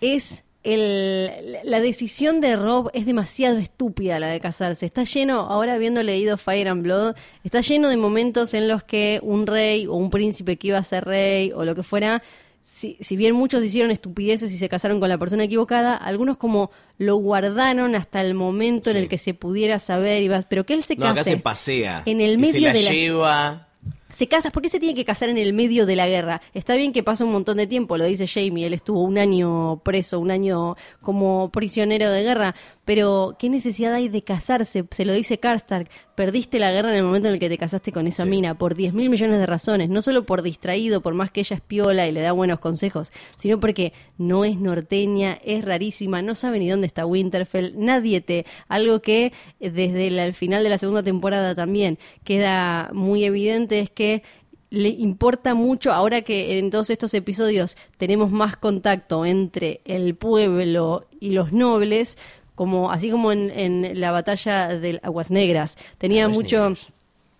[0.00, 1.30] es el,
[1.64, 4.86] la decisión de Rob es demasiado estúpida la de casarse.
[4.86, 9.20] Está lleno, ahora habiendo leído Fire and Blood, está lleno de momentos en los que
[9.22, 12.22] un rey o un príncipe que iba a ser rey o lo que fuera,
[12.62, 16.70] si, si bien muchos hicieron estupideces y se casaron con la persona equivocada, algunos como
[16.96, 20.72] lo guardaron hasta el momento en el que se pudiera saber, y va- pero que
[20.72, 22.02] él se No, acá case se pasea.
[22.06, 23.68] en el y medio se la de la lleva.
[24.14, 26.40] Se casa, ¿por qué se tiene que casar en el medio de la guerra?
[26.54, 29.80] Está bien que pasa un montón de tiempo, lo dice Jamie, él estuvo un año
[29.82, 34.84] preso, un año como prisionero de guerra, pero ¿qué necesidad hay de casarse?
[34.90, 37.92] Se lo dice Karstark, perdiste la guerra en el momento en el que te casaste
[37.92, 38.30] con esa Sí.
[38.30, 41.56] mina, por 10 mil millones de razones, no solo por distraído, por más que ella
[41.56, 46.34] es piola y le da buenos consejos, sino porque no es norteña, es rarísima, no
[46.34, 50.68] sabe ni dónde está Winterfell, nadie te, algo que eh, desde el, al final de
[50.68, 54.22] la segunda temporada también queda muy evidente es que
[54.70, 61.06] le importa mucho ahora que en todos estos episodios tenemos más contacto entre el pueblo
[61.20, 62.18] y los nobles,
[62.54, 65.76] como así como en, en la batalla de Aguas Negras.
[65.98, 66.86] Tenía Aguas mucho Negras.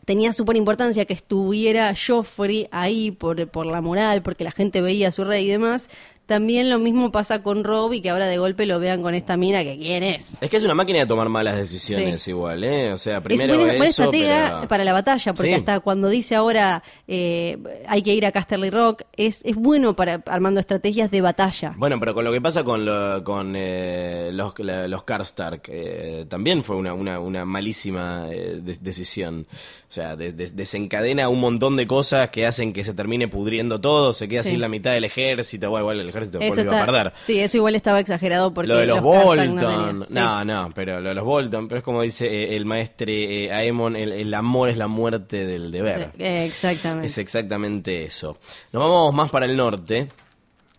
[0.04, 5.08] tenía súper importancia que estuviera Joffrey ahí por, por la moral, porque la gente veía
[5.08, 5.88] a su rey y demás.
[6.26, 9.36] También lo mismo pasa con Rob y que ahora de golpe lo vean con esta
[9.36, 10.38] mina que quién es.
[10.40, 12.92] Es que es una máquina de tomar malas decisiones igual, ¿eh?
[12.92, 15.54] O sea, Es primero buena, buena eso, estratega pero- para la batalla, porque Sí.
[15.58, 20.22] hasta cuando dice ahora eh, hay que ir a Casterly Rock, es, es bueno para
[20.26, 21.74] armando estrategias de batalla.
[21.76, 26.26] Bueno, pero con lo que pasa con, lo- con eh, los, la- los Karstark, eh,
[26.28, 29.46] también fue una, una, una malísima eh, de- decisión.
[29.90, 33.80] O sea, de- de- desencadena un montón de cosas que hacen que se termine pudriendo
[33.80, 34.48] todo, se queda Sí.
[34.50, 37.12] sin la mitad del ejército, bueno, igual el ejército Eso volvió a está- perder.
[37.20, 40.46] Sí, eso igual estaba exagerado porque lo de los, Bolton, no no, tenían- sí.
[40.46, 43.96] no, pero lo de los Bolton, pero es como dice eh, el maestre eh, Aemon,
[43.96, 46.10] el, el amor es la muerte del deber.
[46.18, 47.06] Eh, Exactamente.
[47.06, 48.38] Es exactamente eso.
[48.72, 50.08] Nos vamos más para el norte.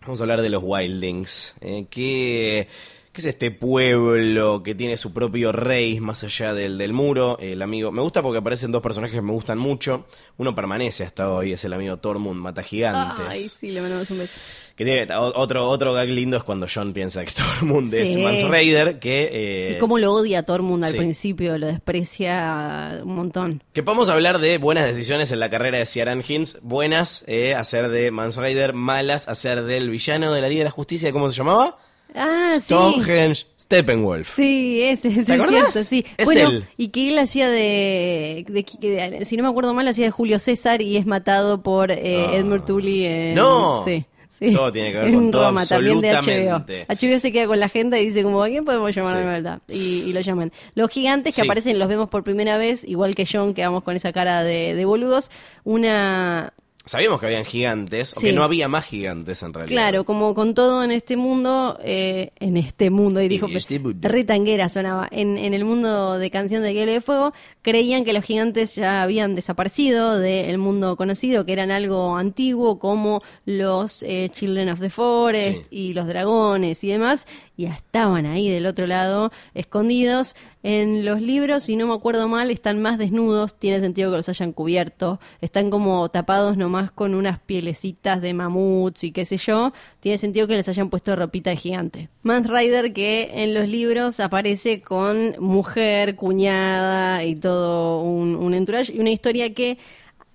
[0.02, 1.54] Vamos a hablar de los Wildlings.
[1.60, 2.68] Eh, ¿qué,
[3.16, 7.38] qué es este pueblo que tiene su propio rey más allá del, del muro?
[7.40, 7.90] El amigo.
[7.90, 10.04] Me gusta porque aparecen dos personajes que me gustan mucho.
[10.36, 13.24] Uno permanece hasta hoy, es el amigo Tormund Mata Gigantes.
[13.26, 14.38] Ay, sí, le mandamos un beso.
[14.76, 18.22] Que tiene otro, otro gag lindo es cuando John piensa que Tormund es Sí.
[18.22, 19.30] Mans Raider, que.
[19.32, 20.98] eh, Y cómo lo odia Tormund al sí.
[20.98, 23.62] principio, lo desprecia un montón.
[23.72, 26.58] Que podemos hablar de buenas decisiones en la carrera de Ciaran Hinds.
[26.62, 28.74] Buenas, eh, hacer de Mans Raider.
[28.74, 31.10] Malas, hacer del villano de la Liga de la Justicia.
[31.12, 31.78] ¿Cómo se llamaba?
[32.14, 32.62] Ah, sí.
[32.74, 34.36] Stonehenge Steppenwolf.
[34.36, 35.72] Sí, ese, ese ¿Te es acordás?
[35.72, 36.04] cierto, sí.
[36.16, 36.64] Es bueno, él.
[36.76, 40.38] y que él hacía de, de- de- si no me acuerdo mal, hacía de Julio
[40.38, 42.36] César y es matado por eh, Ah.
[42.36, 43.34] Edmund Tully en...
[43.34, 43.82] No.
[43.84, 44.04] Sí.
[44.38, 44.52] sí.
[44.52, 46.64] Todo tiene que ver con todo, Roma, también de HBO.
[46.88, 49.18] HBO se queda con la agenda y dice como, ¿a quién podemos llamar Sí.
[49.18, 49.62] de verdad?
[49.68, 50.52] Y, y lo llaman.
[50.74, 51.46] Los gigantes que Sí.
[51.46, 54.74] aparecen, los vemos por primera vez, igual que John, que vamos con esa cara de,
[54.74, 55.30] de boludos.
[55.64, 56.52] Una...
[56.86, 58.26] Sabíamos que habían gigantes, o Sí.
[58.28, 59.74] que no había más gigantes en realidad.
[59.74, 64.08] Claro, como con todo en este mundo, eh, en este mundo, y dijo, este mundo.
[64.08, 67.32] re tanguera sonaba, en, en el mundo de canción de Hielo de Fuego,
[67.62, 73.20] creían que los gigantes ya habían desaparecido del mundo conocido, que eran algo antiguo, como
[73.44, 75.66] los eh, Children of the Forest Sí.
[75.70, 77.26] y los dragones y demás,
[77.56, 80.34] ya estaban ahí del otro lado, escondidos.
[80.62, 84.28] En los libros, si no me acuerdo mal, están más desnudos, tiene sentido que los
[84.28, 89.72] hayan cubierto, están como tapados nomás con unas pielecitas de mamuts y qué sé yo,
[90.00, 92.08] tiene sentido que les hayan puesto ropita de gigante.
[92.22, 98.92] Mans Rider que en los libros aparece con mujer, cuñada y todo un, un entourage
[98.92, 99.78] y una historia que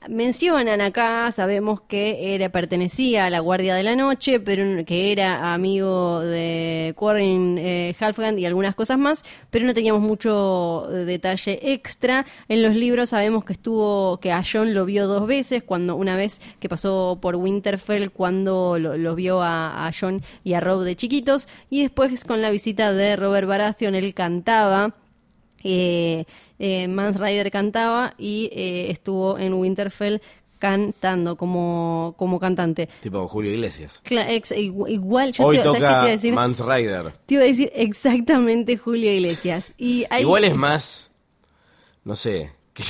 [0.10, 5.54] Mencionan acá, sabemos que era pertenecía a la Guardia de la Noche, pero que era
[5.54, 7.95] amigo de Quarren eh,
[8.38, 12.26] y algunas cosas más, pero no teníamos mucho eh, detalle extra.
[12.49, 16.16] En los libros sabemos que estuvo, que a John lo vio dos veces, cuando una
[16.16, 20.82] vez que pasó por Winterfell, cuando lo, lo vio a, a John y a Rob
[20.82, 24.95] de chiquitos, y después con la visita de Robert Baratheon, él cantaba
[25.64, 26.26] eh,
[26.64, 30.22] eh, Mans Rider cantaba y eh, estuvo en Winterfell
[30.59, 32.88] cantando como, como cantante.
[33.01, 33.99] Tipo Julio Iglesias.
[34.05, 36.34] Ex- igu- igual, yo Hoy te, ¿sabes qué te toca iba a decir?
[36.36, 37.14] Mans Rider.
[37.26, 39.74] Te iba a decir exactamente Julio Iglesias.
[39.80, 41.09] Y hay- Igual es más.
[42.03, 42.51] No sé.
[42.76, 42.84] que-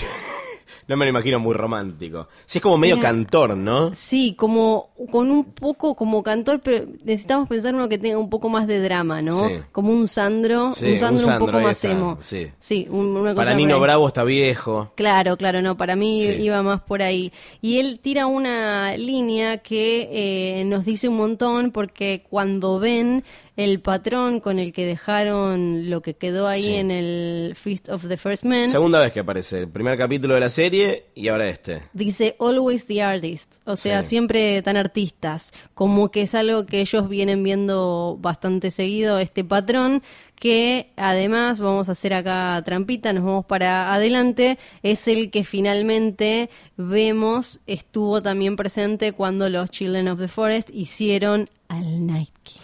[0.92, 2.28] no me lo imagino muy romántico.
[2.46, 3.92] Sí, es como medio cantor, ¿no?
[3.96, 8.50] Sí, como con un poco como cantor, pero necesitamos pensar uno que tenga un poco
[8.50, 9.48] más de drama, ¿no?
[9.48, 9.56] Sí.
[9.72, 12.18] Como un Sandro, Sí, un un Sandro un, poco más está, emo.
[12.22, 12.88] sí.
[12.90, 13.80] un- una cosa Para Nino.
[13.80, 14.92] Bravo está viejo.
[14.96, 17.32] Claro, claro, no, para mí iba más por ahí.
[17.62, 23.24] Y él tira una línea que eh, nos dice un montón porque cuando ven
[23.58, 26.74] el patrón con el que dejaron lo que quedó ahí Sí.
[26.76, 29.60] en el Feast of the First Men, Segunda vez que aparece.
[29.60, 31.84] El primer capítulo de la serie y ahora este.
[31.94, 34.10] dice always the artist, o sea, Sí.
[34.10, 40.02] siempre tan artistas, como que es algo que ellos vienen viendo bastante seguido, este patrón,
[40.36, 46.50] que además, vamos a hacer acá trampita, nos vamos para adelante, es el que finalmente
[46.78, 52.60] vemos estuvo también presente cuando los Children of the Forest hicieron al Night King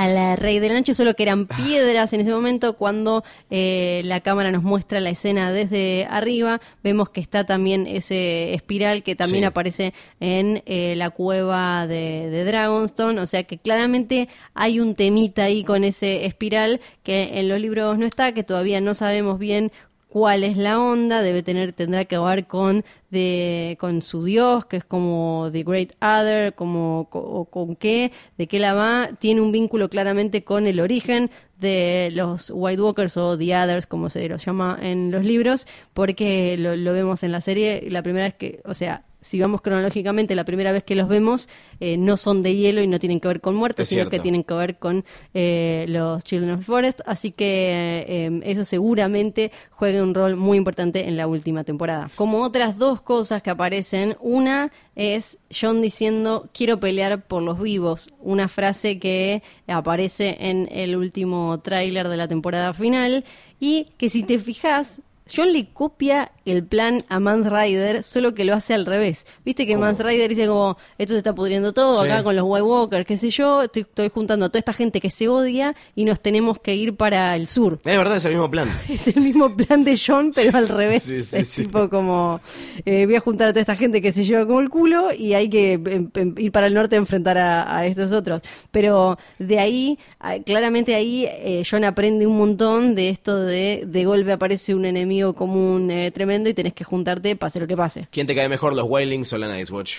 [0.00, 2.74] a la Rey de la Noche, solo que eran piedras en ese momento.
[2.76, 8.54] Cuando eh, la cámara nos muestra la escena desde arriba, vemos que está también ese
[8.54, 9.46] espiral que también Sí.
[9.46, 13.20] aparece en eh, la cueva de, de Dragonstone.
[13.20, 17.98] O sea que claramente hay un temita ahí con ese espiral que en los libros
[17.98, 19.70] no está, que todavía no sabemos bien
[20.10, 24.76] cuál es la onda, debe tener, tendrá que ver con de, con su dios, que
[24.78, 29.40] es como The Great Other, como co- o con qué, de qué la va, tiene
[29.40, 34.28] un vínculo claramente con el origen de los White Walkers o The Others, como se
[34.28, 38.34] los llama en los libros, porque lo, lo vemos en la serie, la primera vez
[38.34, 41.48] que, o sea, si vamos cronológicamente, la primera vez que los vemos,
[41.80, 44.10] eh, no son de hielo y no tienen que ver con muertos, Es sino cierto.
[44.10, 45.04] que tienen que ver con
[45.34, 47.00] eh, los Children of the Forest.
[47.06, 52.10] Así que eh, eso seguramente juega un rol muy importante en la última temporada.
[52.16, 58.08] Como otras dos cosas que aparecen, una es John diciendo quiero pelear por los vivos,
[58.20, 63.24] una frase que aparece en el último tráiler de la temporada final
[63.58, 65.00] y que si te fijas
[65.34, 69.24] John le copia el plan a Mans Rider, solo que lo hace al revés.
[69.44, 69.84] Viste que ¿Cómo?
[69.86, 72.08] Mans Rider dice como, esto se está pudriendo todo Sí.
[72.10, 75.00] acá con los White Walkers, qué sé yo, estoy, estoy juntando a toda esta gente
[75.00, 77.78] que se odia y nos tenemos que ir para el sur.
[77.84, 78.68] Es verdad, es el mismo plan.
[78.88, 81.02] Es el mismo plan de John, pero al revés.
[81.04, 82.40] Sí, es tipo como,
[82.84, 85.34] eh, voy a juntar a toda esta gente que se lleva como el culo y
[85.34, 88.42] hay que em, em, ir para el norte a enfrentar a, a estos otros.
[88.70, 94.04] Pero de ahí, a- claramente ahí, eh, John aprende un montón de esto de de
[94.04, 98.08] golpe aparece un enemigo común eh, tremendo y tenés que juntarte, pase lo que pase.
[98.10, 99.98] ¿Quién te cae mejor, los Wildlings o la Night's Watch?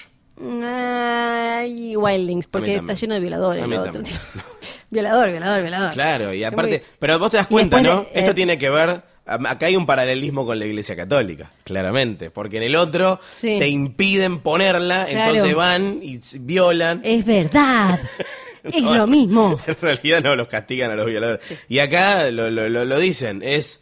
[0.73, 3.67] Ay, Wildlings, porque está lleno de violadores.
[3.67, 4.15] Lo otro, tío.
[4.89, 5.91] violador, violador, violador.
[5.91, 8.07] Claro, y aparte, muy- pero vos te das cuenta, después ¿no?
[8.13, 12.57] Esto eh, tiene que ver, acá hay un paralelismo con la Iglesia Católica, claramente, porque
[12.57, 13.57] en el otro Sí.
[13.59, 15.31] te impiden ponerla, Claro.
[15.31, 17.01] entonces van y violan.
[17.03, 17.99] Es verdad.
[18.63, 19.59] es No, lo mismo.
[19.67, 21.53] En realidad no los castigan a los violadores.
[21.69, 23.81] Y acá lo, lo- lo- lo dicen, es...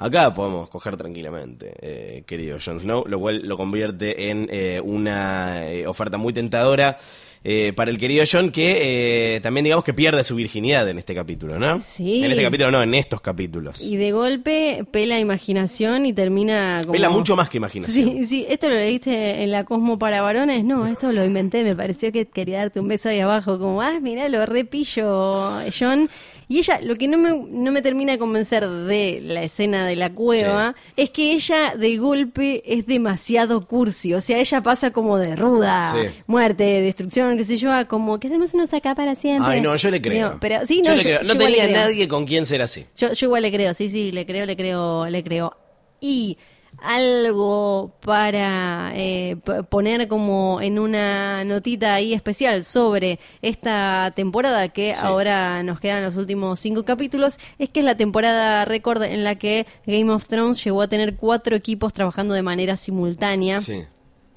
[0.00, 5.70] Acá podemos coger tranquilamente, eh, querido Jon Snow, lo cual lo convierte en eh, una
[5.70, 6.96] eh, oferta muy tentadora
[7.44, 11.14] eh, para el querido Jon, que eh, también digamos que pierde su virginidad en este
[11.14, 11.80] capítulo, ¿no?
[11.82, 12.24] Sí.
[12.24, 13.82] En este capítulo no, en estos capítulos.
[13.82, 16.92] Y de golpe pela imaginación y termina como...
[16.92, 17.94] Pela mucho más que imaginación.
[17.94, 20.64] Sí, sí, esto lo leíste en la Cosmo para varones.
[20.64, 21.62] No, esto lo inventé.
[21.62, 23.58] Me pareció que quería darte un beso ahí abajo.
[23.58, 26.08] Como, ah, mirá, lo repillo, John.
[26.52, 29.94] Y ella, lo que no me, no me termina de convencer de la escena de
[29.94, 34.14] la cueva es que ella de golpe es demasiado cursi.
[34.14, 36.08] O sea, ella pasa como de ruda, Sí.
[36.26, 39.52] muerte, destrucción, qué sé yo, a como quedémonos acá para siempre.
[39.54, 40.26] Ay, no, yo le creo.
[40.30, 41.22] Digo, pero, sí, yo no, le yo- creo.
[41.22, 42.84] yo No le tenía nadie con quien ser así.
[42.96, 45.56] Yo, yo igual le creo, sí, sí, le creo, le creo, le creo.
[46.00, 46.36] Y
[46.82, 49.36] algo para eh,
[49.68, 55.00] poner como en una notita ahí especial sobre esta temporada que Sí.
[55.04, 59.36] ahora nos quedan los últimos cinco capítulos, es que es la temporada récord en la
[59.36, 63.84] que Game of Thrones llegó a tener cuatro equipos trabajando de manera simultánea Sí.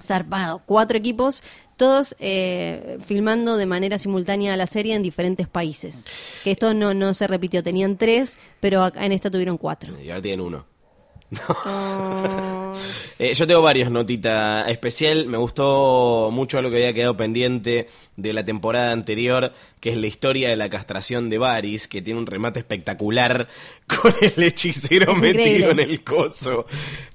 [0.02, 0.62] zarpado.
[0.66, 1.44] Cuatro equipos,
[1.78, 6.06] todos eh, filmando de manera simultánea la serie en diferentes países.
[6.44, 10.00] Que esto no, no se repitió, tenían tres, pero acá en esta tuvieron cuatro.
[10.00, 10.66] Y ahora tienen uno.
[11.66, 12.74] Oh.
[13.20, 15.28] Eh, yo tengo varios notita especial.
[15.28, 19.54] Me gustó mucho lo que había quedado pendiente de la temporada anterior,
[19.84, 23.50] que es la historia de la castración de Varys, que tiene un remate espectacular
[23.86, 26.66] con el hechicero Es metido en el coso.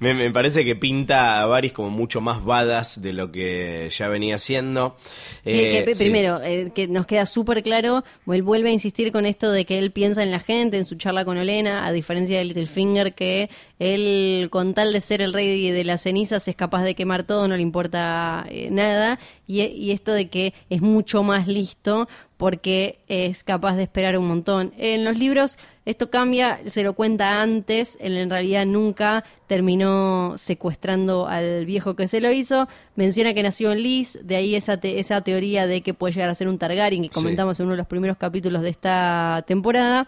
[0.01, 4.09] Me, me parece que pinta a Varys como mucho más badass de lo que ya
[4.09, 4.99] venía haciendo.
[5.45, 6.05] Que, Eh, sí.
[6.05, 9.79] primero, eh, que nos queda súper claro, él vuelve a insistir con esto de que
[9.79, 13.49] él piensa en la gente, en su charla con Olena, a diferencia de Littlefinger, que
[13.79, 17.49] él, con tal de ser el rey de las cenizas, es capaz de quemar todo,
[17.49, 22.09] no le importa eh, nada, y, y esto de que es mucho más listo
[22.39, 24.73] porque es capaz de esperar un montón.
[24.79, 31.27] En los libros esto cambia, se lo cuenta antes, él en realidad nunca terminó secuestrando
[31.27, 35.01] al viejo que se lo hizo, menciona que nació en Liz, de ahí esa, te-
[35.01, 37.15] esa teoría de que puede llegar a ser un Targaryen que Sí.
[37.15, 40.07] comentamos en uno de los primeros capítulos de esta temporada.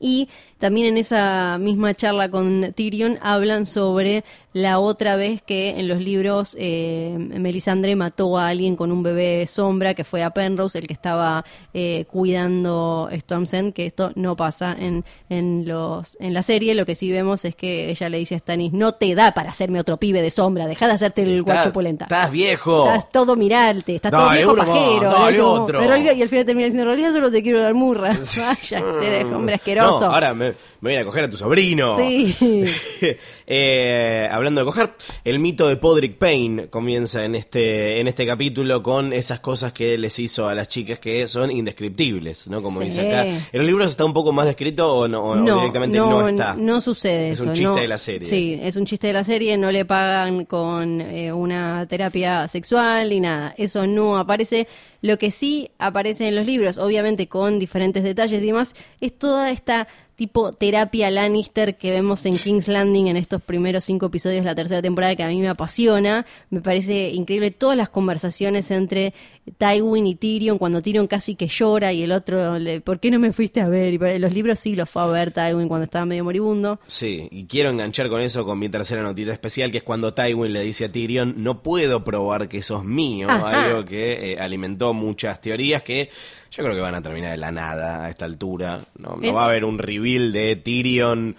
[0.00, 0.28] Y
[0.58, 6.00] también en esa misma charla con Tyrion hablan sobre la otra vez que en los
[6.00, 10.86] libros eh, Melisandre mató a alguien con un bebé sombra, que fue a Penrose, el
[10.88, 11.44] que estaba
[11.74, 16.74] eh, cuidando Storm's End, que esto no pasa en, en, los, en la serie.
[16.74, 19.50] Lo que sí vemos es que ella le dice a Stannis, no te da para
[19.50, 22.04] hacerme otro pibe de sombra, deja de hacerte el Estás- guacho polenta.
[22.06, 22.86] Estás viejo.
[22.86, 25.10] Estás todo mirarte, estás todo Dale, viejo uno pajero.
[25.12, 25.80] dale Eso, otro.
[25.80, 28.18] realidad- y al final termina diciendo, en realidad solo te quiero dar murra.
[28.38, 30.06] Vaya, eres hombre asqueroso.
[30.06, 30.47] No, ahora me,
[30.80, 31.96] me voy a ir a coger a tu sobrino.
[31.98, 32.34] Sí.
[33.50, 34.92] Eh, hablando de coger,
[35.24, 39.96] el mito de Podrick Payne comienza en este, en este capítulo con esas cosas que
[39.96, 42.60] les hizo a las chicas que son indescriptibles, ¿no?
[42.60, 42.88] Como Sí.
[42.88, 43.24] dice acá.
[43.24, 46.54] ¿En los libros está un poco más descrito o, no, o directamente no, está?
[46.56, 47.48] no sucede Es eso.
[47.48, 48.28] un chiste de la serie.
[48.28, 53.08] Sí, es un chiste de la serie, no le pagan con eh, una terapia sexual
[53.08, 53.54] ni nada.
[53.56, 54.68] Eso no aparece.
[55.00, 59.50] Lo que sí aparece en los libros, obviamente con diferentes detalles y demás, es toda
[59.50, 59.88] esta
[60.18, 64.56] tipo terapia Lannister que vemos en King's Landing en estos primeros cinco episodios de la
[64.56, 66.26] tercera temporada que a mí me apasiona.
[66.50, 69.14] Me parece increíble todas las conversaciones entre
[69.58, 73.20] Tywin y Tyrion cuando Tyrion casi que llora y el otro, le, ¿por qué no
[73.20, 73.94] me fuiste a ver?
[73.94, 76.80] Y los libros sí los fue a ver Tywin cuando estaba medio moribundo.
[76.88, 80.52] Sí, y quiero enganchar con eso con mi tercera notita especial, que es cuando Tywin
[80.52, 85.40] le dice a Tyrion, no puedo probar que sos mío, algo que eh, alimentó muchas
[85.40, 86.10] teorías que
[86.50, 88.86] yo creo que van a terminar de la nada a esta altura.
[88.96, 91.36] No, no va a haber un reveal de Tyrion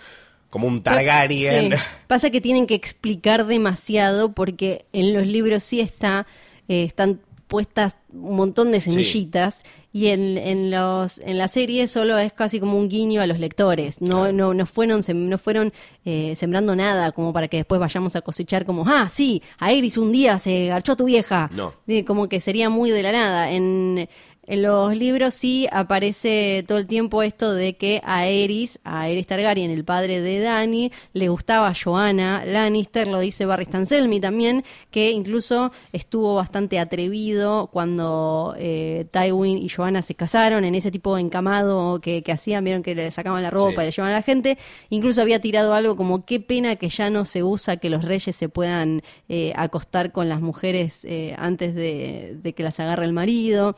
[0.49, 1.73] como un Targaryen.
[2.07, 6.27] Pasa que tienen que explicar demasiado porque en los libros sí está,
[6.67, 12.17] eh, están puestas un montón de semillitas y en, en, los, en la serie solo
[12.19, 14.01] es casi como un guiño a los lectores.
[14.01, 15.73] No, no, no fueron, no fueron
[16.05, 20.11] eh, sembrando nada como para que después vayamos a cosechar como, ah, sí, Aeris un
[20.11, 21.49] día se garchó a tu vieja.
[21.51, 21.73] No.
[22.05, 23.51] como que sería muy de la nada.
[23.51, 24.07] En,
[24.49, 29.27] en los libros sí aparece todo el tiempo esto de que a Eris, a Eris
[29.27, 35.11] Targaryen, el padre de Dani, le gustaba Joanna Lannister, lo dice Barry Stanselmi también, que
[35.11, 41.21] incluso estuvo bastante atrevido cuando eh, Tywin y Joanna se casaron, en ese tipo de
[41.21, 44.57] encamado que, hacían, vieron que le sacaban la ropa y le llevaban a la gente,
[44.89, 48.35] incluso había tirado algo como qué pena que ya no se usa que los reyes
[48.35, 53.75] se puedan eh, acostar con las mujeres eh, antes de que las agarre el marido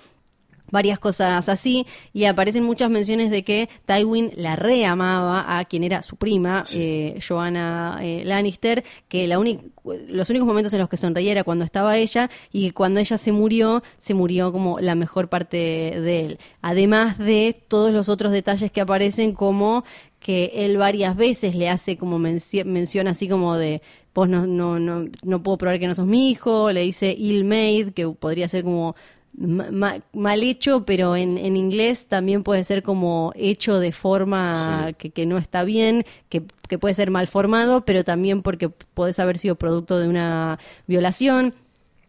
[0.72, 6.01] varias cosas así y aparecen muchas menciones de que Tywin la reamaba a quien era
[6.01, 9.41] su prima, eh, Joanna eh, Lannister, que la
[10.07, 13.32] los únicos momentos en los que sonreía era cuando estaba ella y cuando ella se
[13.32, 16.39] murió, se murió como la mejor parte de él.
[16.61, 19.84] Además de todos los otros detalles que aparecen como
[20.19, 23.82] que él varias veces le hace como mención así como de
[24.13, 27.45] vos no, no, no, no puedo probar que no sos mi hijo, le dice ill
[27.45, 28.95] made, que podría ser como
[29.34, 35.25] mal hecho, pero en, en, inglés también puede ser como hecho de forma que, que,
[35.25, 39.55] no está bien, que, que, puede ser mal formado, pero también porque puedes haber sido
[39.55, 41.53] producto de una violación.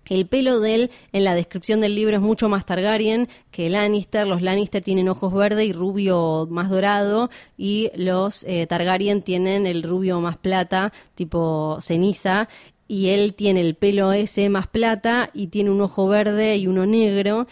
[0.06, 4.26] El pelo de él en la descripción del libro es mucho más Targaryen que Lannister.
[4.26, 9.82] Los Lannister tienen ojos verdes y rubio más dorado y los eh, Targaryen tienen el
[9.82, 12.48] rubio más plata, tipo ceniza
[12.92, 16.84] y él tiene el pelo ese más plata y tiene un ojo verde y uno
[16.84, 17.46] negro.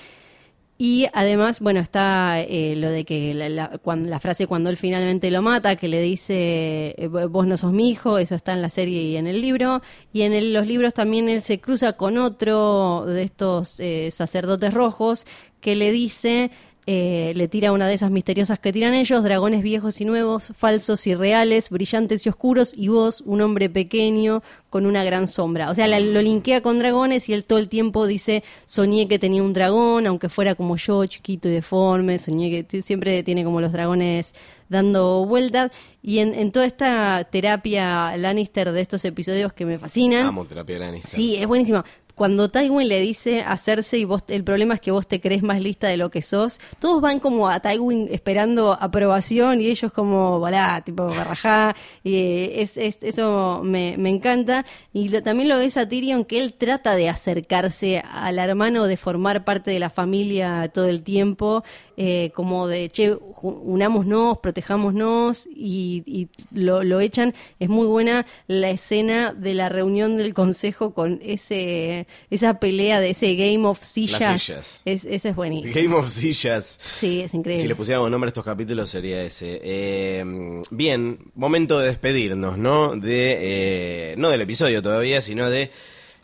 [0.76, 5.30] Y además, bueno, está eh, lo de que la, cuando, la frase cuando él finalmente
[5.30, 8.68] lo mata, que le dice, eh, vos no sos mi hijo, eso está en la
[8.68, 9.80] serie y en el libro.
[10.12, 15.24] Y en los libros también él se cruza con otro de estos eh, sacerdotes rojos
[15.62, 16.50] que le dice,
[16.86, 21.06] eh, le tira una de esas misteriosas que tiran ellos, dragones viejos y nuevos, falsos
[21.06, 25.70] y reales, brillantes y oscuros, y vos, un hombre pequeño con una gran sombra.
[25.70, 29.42] O sea, lo linkea con dragones y él todo el tiempo dice, soñé que tenía
[29.42, 33.72] un dragón, aunque fuera como yo, chiquito y deforme, soñé que siempre tiene como los
[33.72, 34.34] dragones
[34.68, 35.72] dando vueltas.
[36.02, 40.26] Y en, toda esta terapia Lannister de estos episodios que me fascinan.
[40.26, 41.10] Amo terapia Lannister.
[41.10, 41.84] Sí, es buenísimo
[42.20, 45.58] cuando Tywin le dice hacerse y vos, el problema es que vos te crees más
[45.62, 50.38] lista de lo que sos, todos van como a Tywin esperando aprobación y ellos como,
[50.38, 54.66] volá, tipo, barrajá, y eh, es, eso me, encanta.
[54.92, 59.46] Y también lo ves a Tyrion que él trata de acercarse al hermano, de formar
[59.46, 61.64] parte de la familia todo el tiempo,
[61.96, 67.32] eh, como de, che, unámonos, protejámonos y, y lo, lo echan.
[67.58, 73.10] Es muy buena la escena de la reunión del consejo con ese esa pelea de
[73.10, 74.82] ese Game of Sillas.
[74.84, 75.74] Es, ese es buenísimo.
[75.74, 76.78] Game of Sillas.
[76.80, 77.62] Sí, es increíble.
[77.62, 79.60] Si le pusiéramos nombre a estos capítulos sería ese.
[79.62, 80.24] Eh,
[80.70, 82.96] bien, momento de despedirnos, ¿no?
[82.96, 85.70] De, eh, no del episodio todavía, sino de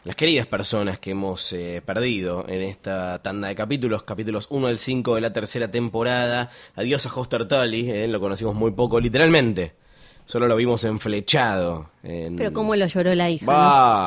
[0.04, 4.78] las queridas personas que hemos eh, perdido en esta tanda de capítulos, capítulos 1 al
[4.78, 6.50] 5 de la tercera temporada.
[6.74, 9.74] Adiós a Hoster Tully, lo conocimos muy poco, literalmente
[10.26, 11.90] solo lo vimos enflechado.
[12.02, 13.46] Pero cómo lo lloró la hija.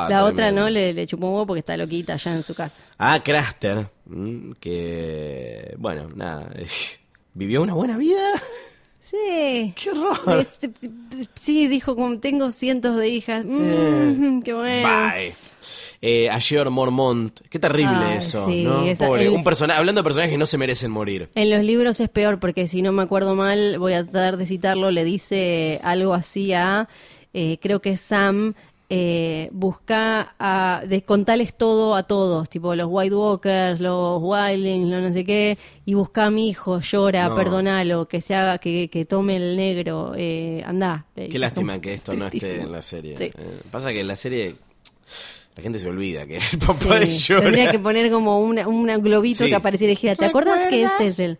[0.08, 2.80] La otra no le, le chupó un huevo porque está loquita allá en su casa.
[2.98, 6.50] Ah, Craster, mm, que, bueno, nada,
[7.34, 8.34] vivió una buena vida.
[9.00, 9.74] Sí.
[9.74, 10.40] Qué horror.
[10.40, 10.70] Este,
[11.34, 13.44] sí, dijo, como tengo cientos de hijas.
[13.44, 14.88] Mm, qué bueno.
[15.12, 15.34] Bye
[16.02, 16.40] eh, a
[16.70, 17.40] Mormont.
[17.48, 18.84] Qué terrible eso, ¿no?
[18.98, 19.28] Pobre.
[19.28, 21.30] un personaje, hablando de personajes que no se merecen morir.
[21.34, 24.46] En los libros es peor porque si no me acuerdo mal, voy a tratar de
[24.46, 26.88] citarlo, le dice algo así a,
[27.34, 28.54] eh, creo que Sam,
[28.92, 35.24] eh, busca a descontales todo a todos, tipo los White Walkers, los Wildlings, no sé
[35.24, 39.56] qué, y busca a mi hijo, llora, perdonalo, que se haga, que, que tome el
[39.56, 41.06] negro, eh, anda.
[41.14, 43.14] Qué lástima que esto no esté en la serie.
[43.16, 43.32] Eh,
[43.70, 44.56] pasa que en la serie
[45.60, 47.42] la gente se olvida que el papá de Jorah.
[47.42, 51.18] Tendría que poner como un globito que apareciera y dijera, ¿te, acuerdas que este es
[51.18, 51.38] el...?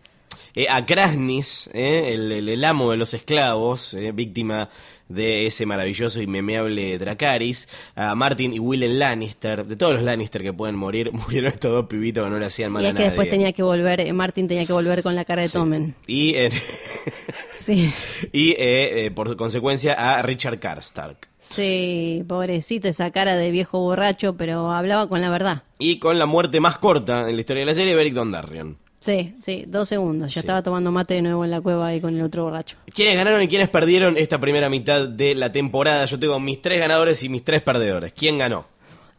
[0.53, 4.69] eh, a Krasnis, eh, el, el- el amo de los esclavos, eh, víctima
[5.13, 10.41] de ese maravilloso y memeable Dracaris, a Martin y Willem Lannister, de todos los Lannister
[10.43, 12.93] que pueden morir, murieron estos dos pibitos que no le hacían mal Y a es
[12.93, 13.09] que nadie.
[13.11, 15.95] después tenía que volver, eh, Martin tenía que volver con la cara de Tomen.
[16.07, 16.49] Y, eh,
[17.55, 17.93] Sí.
[18.31, 21.27] y eh, eh, por consecuencia a Richard Karstark.
[21.39, 25.63] Sí, pobrecito, esa cara de viejo borracho, pero hablaba con la verdad.
[25.79, 28.77] Y con la muerte más corta en la historia de la serie, Beric Dondarrion.
[29.01, 30.29] Sí, sí, dos segundos.
[30.29, 30.39] Ya Sí.
[30.41, 32.77] estaba tomando mate de nuevo en la cueva ahí con el otro borracho.
[32.93, 36.05] ¿Quiénes ganaron y quiénes perdieron esta primera mitad de la temporada?
[36.05, 38.13] Yo tengo mis tres ganadores y mis tres perdedores.
[38.13, 38.67] ¿Quién ganó?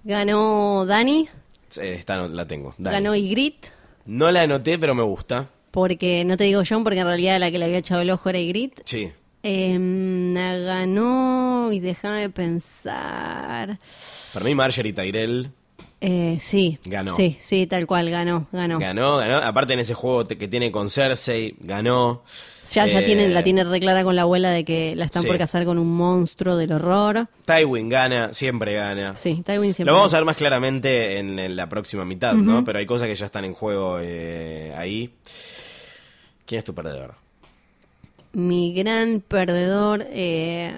[0.04, 1.28] Ganó Dani,
[1.80, 2.74] Esta no la tengo.
[2.78, 2.94] Dani.
[2.94, 3.72] ganó Ygritte,
[4.06, 5.48] No la anoté, pero me gusta.
[5.72, 8.28] porque no te digo John, porque en realidad la que le había echado el ojo
[8.30, 8.82] era Ygritte.
[8.84, 9.10] Sí.
[9.42, 13.78] Em, ganó, y déjame pensar.
[14.32, 15.50] Para mí, Marjorie Tyrell
[16.04, 17.14] Eh, sí, Ganó.
[17.14, 18.80] Sí, sí, tal cual, ganó, ganó.
[18.80, 19.36] ganó, ganó.
[19.36, 22.24] Aparte, en ese juego que tiene con Cersei, ganó.
[22.72, 25.28] Ya, ya Eh, tiene, la tiene reclara con la abuela de que la están Sí.
[25.28, 27.28] por casar con un monstruo del horror.
[27.44, 29.14] Tywin gana, siempre gana.
[29.14, 29.92] Sí, Tywin siempre.
[29.92, 32.64] Lo vamos a ver más claramente en, en la próxima mitad, ¿no?
[32.64, 35.08] Pero hay cosas que ya están en juego eh, ahí.
[36.46, 37.14] ¿Quién es tu perdedor?
[38.32, 40.74] Mi gran perdedor, eh,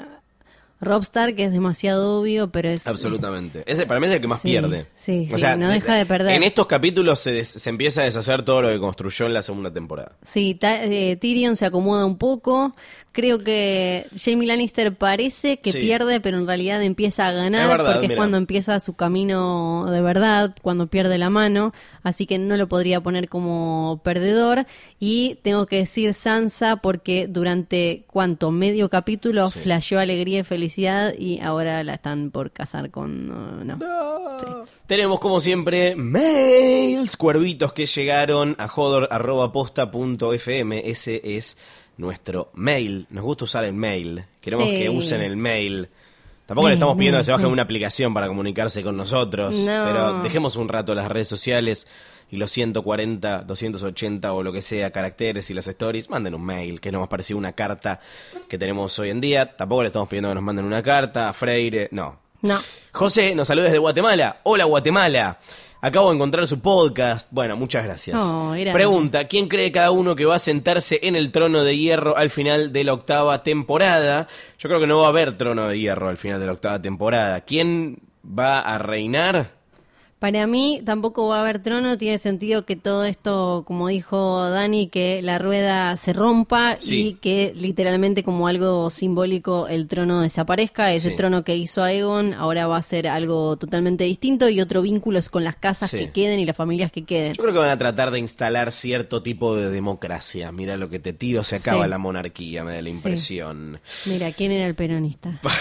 [0.84, 2.86] Robstar, que es demasiado obvio, pero es...
[2.86, 3.62] Absolutamente.
[3.66, 4.86] Ese para mí es el que más Sí, pierde.
[4.94, 6.34] sí, sí, no deja de perder.
[6.34, 9.42] En estos capítulos se, des- se empieza a deshacer todo lo que construyó en la
[9.42, 10.12] segunda temporada.
[10.22, 12.74] Sí, Ta- eh, Tyrion se acomoda un poco.
[13.12, 15.78] Creo que Jamie Lannister parece que Sí.
[15.80, 18.14] pierde, pero en realidad empieza a ganar Es verdad, porque mira.
[18.14, 21.72] es cuando empieza su camino de verdad, cuando pierde la mano.
[22.02, 24.66] Así que no lo podría poner como perdedor.
[24.98, 31.40] Y tengo que decir Sansa porque durante cuánto medio capítulo flasheó alegría y felicidad y
[31.40, 33.78] ahora la están por casar con uh, no.
[34.38, 34.46] Sí.
[34.86, 40.82] Tenemos como siempre mails, cuervitos que llegaron a jodor.posta.fm.
[40.90, 41.56] Ese es
[41.96, 43.06] nuestro mail.
[43.10, 44.24] Nos gusta usar el mail.
[44.40, 44.78] Queremos Sí.
[44.78, 45.88] que usen el mail.
[46.46, 49.54] Tampoco le estamos pidiendo que se bajen una aplicación para comunicarse con nosotros.
[49.56, 49.84] No.
[49.86, 51.86] Pero dejemos un rato las redes sociales
[52.30, 56.10] y los 140, 280 o lo que sea, caracteres y las stories.
[56.10, 58.00] Manden un mail, que es lo más parecido a una carta
[58.48, 59.56] que tenemos hoy en día.
[59.56, 61.88] Tampoco le estamos pidiendo que nos manden una carta Freire.
[61.92, 62.58] No, No.
[62.92, 64.40] José nos saluda desde Guatemala.
[64.42, 65.38] Hola Guatemala.
[65.80, 67.28] Acabo de encontrar su podcast.
[67.30, 68.18] Bueno, muchas gracias.
[68.18, 68.72] Oh, gracias.
[68.72, 72.30] Pregunta, ¿quién cree cada uno que va a sentarse en el trono de hierro al
[72.30, 74.26] final de la octava temporada?
[74.58, 76.80] Yo creo que no va a haber trono de hierro al final de la octava
[76.80, 77.42] temporada.
[77.42, 79.50] ¿Quién va a reinar?
[80.18, 84.88] Para mí tampoco va a haber trono, tiene sentido que todo esto, como dijo Dani,
[84.88, 87.08] que la rueda se rompa Sí.
[87.08, 90.92] y que literalmente como algo simbólico el trono desaparezca.
[90.94, 91.16] Ese Sí.
[91.16, 95.28] trono que hizo Aegon ahora va a ser algo totalmente distinto y otro vínculo es
[95.28, 95.98] con las casas Sí.
[95.98, 97.34] que queden y las familias que queden.
[97.34, 100.50] Yo creo que van a tratar de instalar cierto tipo de democracia.
[100.52, 103.78] Mira lo que te tiro, se acaba la monarquía, me da la impresión.
[104.06, 105.38] Mira, ¿quién era el peronista?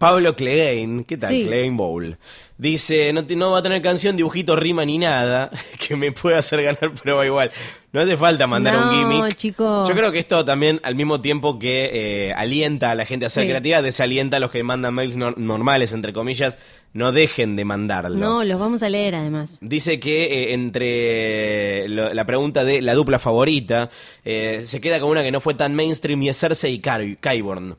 [0.00, 1.28] Pablo Clegain, ¿qué tal?
[1.30, 1.44] Sí.
[1.44, 2.16] Clegain Bowl.
[2.56, 5.50] Dice, no, te- no va a tener canción, dibujito, rima ni nada,
[5.86, 7.50] que me pueda hacer ganar prueba igual.
[7.92, 9.36] No hace falta mandar un No, gimmick.
[9.36, 9.86] chicos.
[9.86, 13.28] Yo creo que esto también, al mismo tiempo que eh, alienta a la gente a
[13.28, 13.48] ser Sí.
[13.50, 16.56] creativa, desalienta a los que mandan mails nor- normales, entre comillas,
[16.94, 18.16] no dejen de mandarlo.
[18.16, 19.58] No, los vamos a leer además.
[19.60, 23.90] Dice que eh, entre lo- la pregunta de la dupla favorita,
[24.24, 27.16] eh, se queda con una que no fue tan mainstream y es Cersei y Ky-
[27.20, 27.76] Qyburn.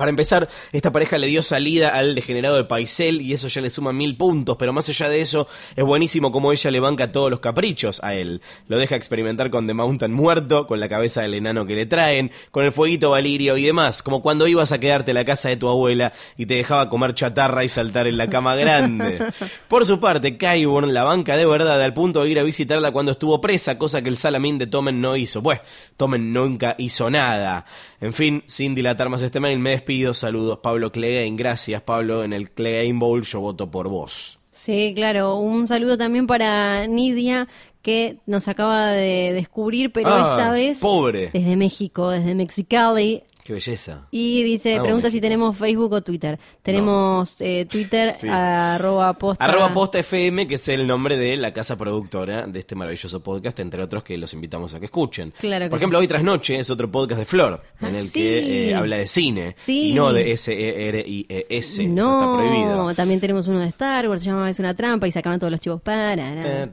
[0.00, 3.68] Para empezar, esta pareja le dio salida al degenerado de Paisel y eso ya le
[3.68, 5.46] suma mil puntos, pero más allá de eso,
[5.76, 8.40] es buenísimo como ella le banca todos los caprichos a él.
[8.66, 12.30] Lo deja experimentar con The Mountain muerto, con la cabeza del enano que le traen,
[12.50, 15.58] con el fueguito valirio y demás, como cuando ibas a quedarte en la casa de
[15.58, 19.22] tu abuela y te dejaba comer chatarra y saltar en la cama grande.
[19.68, 23.12] Por su parte, Qyburn la banca de verdad al punto de ir a visitarla cuando
[23.12, 25.42] estuvo presa, cosa que el Salamín de Tomen no hizo.
[25.42, 25.60] Pues,
[25.98, 27.66] Tomen nunca hizo nada.
[28.00, 29.89] En fin, sin dilatar más este mail, me despido.
[30.14, 31.36] Saludos, Pablo Clegain.
[31.36, 32.22] Gracias, Pablo.
[32.24, 34.38] En el Clegain Bowl yo voto por vos.
[34.52, 35.36] Sí, claro.
[35.36, 37.48] Un saludo también para Nidia,
[37.82, 41.30] que nos acaba de descubrir, pero Ah, esta vez pobre.
[41.32, 43.22] desde México, desde Mexicali.
[43.44, 44.06] Qué belleza.
[44.10, 46.38] Y dice, Amo pregunta si tenemos Facebook o Twitter.
[46.62, 48.28] Tenemos eh, Twitter, Sí.
[48.30, 49.44] arroba posta.
[49.44, 53.58] Arroba Posta FM, que es el nombre de la casa productora de este maravilloso podcast,
[53.60, 55.32] entre otros que los invitamos a que escuchen.
[55.38, 58.06] Claro que Por ejemplo, Hoy Tras Noche es otro podcast de Flor, en Ah, el
[58.08, 58.20] sí.
[58.20, 59.90] que eh, habla de cine Sí.
[59.90, 61.82] y no de S-E-R-I-E-S.
[61.82, 62.94] Eso No, está prohibido.
[62.94, 65.60] también tenemos uno de Star Wars, se llama Es una trampa y sacaban todos los
[65.60, 66.68] chivos para.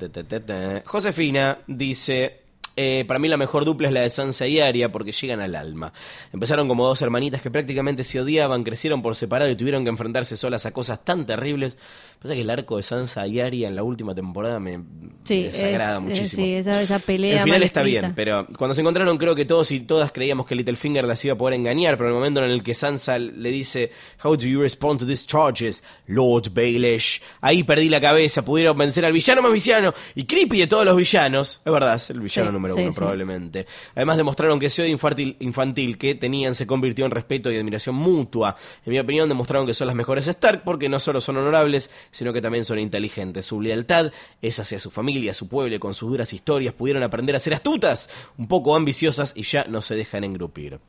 [0.85, 2.41] Josefina dice,
[2.77, 5.55] eh, para mí la mejor dupla es la de Sansa y Arya porque llegan al
[5.55, 5.91] alma.
[6.31, 10.37] Empezaron como dos hermanitas que prácticamente se odiaban, crecieron por separado y tuvieron que enfrentarse
[10.37, 11.75] solas a cosas tan terribles.
[12.21, 14.79] Pasa que el arco de Sansa y Arya en la última temporada me
[15.23, 16.45] Sí, me desagrada es- eh, muchísimo.
[16.45, 17.37] sí, esa, esa pelea.
[17.39, 18.01] El final está escrita.
[18.01, 21.33] bien, pero cuando se encontraron creo que todos y todas creíamos que Littlefinger las iba
[21.33, 23.91] a poder engañar, pero en el momento en el que Sansa le dice
[24.23, 27.21] How do you respond to these charges, Lord Baelish?
[27.41, 30.95] Ahí perdí la cabeza, pudieron vencer al villano más villano y creepy de todos los
[30.95, 31.61] villanos.
[31.65, 32.97] Es verdad, es el villano Sí, número sí, uno sí.
[32.97, 33.65] probablemente.
[33.95, 37.95] Además demostraron que ese odio infantil, infantil que tenían se convirtió en respeto y admiración
[37.95, 38.55] mutua.
[38.85, 42.33] En mi opinión demostraron que son las mejores Stark porque no solo son honorables, sino
[42.33, 43.45] que también son inteligentes.
[43.45, 44.11] Su lealtad
[44.41, 47.53] es hacia su familia, su pueblo y con sus duras historias pudieron aprender a ser
[47.53, 50.79] astutas, un poco ambiciosas y ya no se dejan engrupir.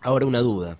[0.00, 0.78] Ahora una duda.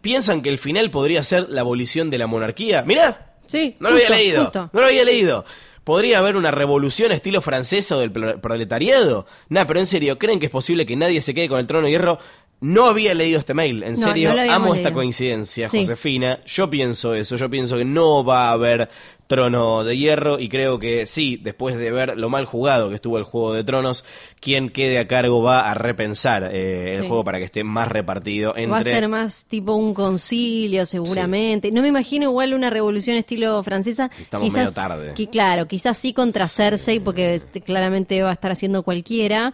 [0.00, 2.82] ¿Piensan que el final podría ser la abolición de la monarquía?
[2.82, 4.42] Mirá, Sí, no lo había leído.
[4.44, 4.70] justo.
[4.74, 5.44] No lo había leído.
[5.88, 9.24] ¿Podría haber una revolución estilo francesa o del pro- proletariado?
[9.48, 11.86] Nah, pero en serio, ¿creen que es posible que nadie se quede con el trono
[11.86, 12.18] de hierro?
[12.60, 15.80] No había leído este mail, en No, serio, no amo esta coincidencia, Sí.
[15.80, 16.40] Josefina.
[16.44, 18.90] Yo pienso eso, yo pienso que no va a haber
[19.28, 23.18] trono de hierro y creo que sí, después de ver lo mal jugado que estuvo
[23.18, 24.04] el Juego de Tronos,
[24.40, 27.08] quien quede a cargo va a repensar eh, el Sí.
[27.08, 28.72] juego para que esté más repartido entre...
[28.72, 31.70] Va a ser más tipo un concilio, seguramente.
[31.70, 34.10] No me imagino igual una revolución estilo francesa.
[34.18, 35.28] Estamos quizás, medio tarde.
[35.30, 39.52] claro, quizás sí contra Cersei, porque este, claramente va a estar haciendo cualquiera,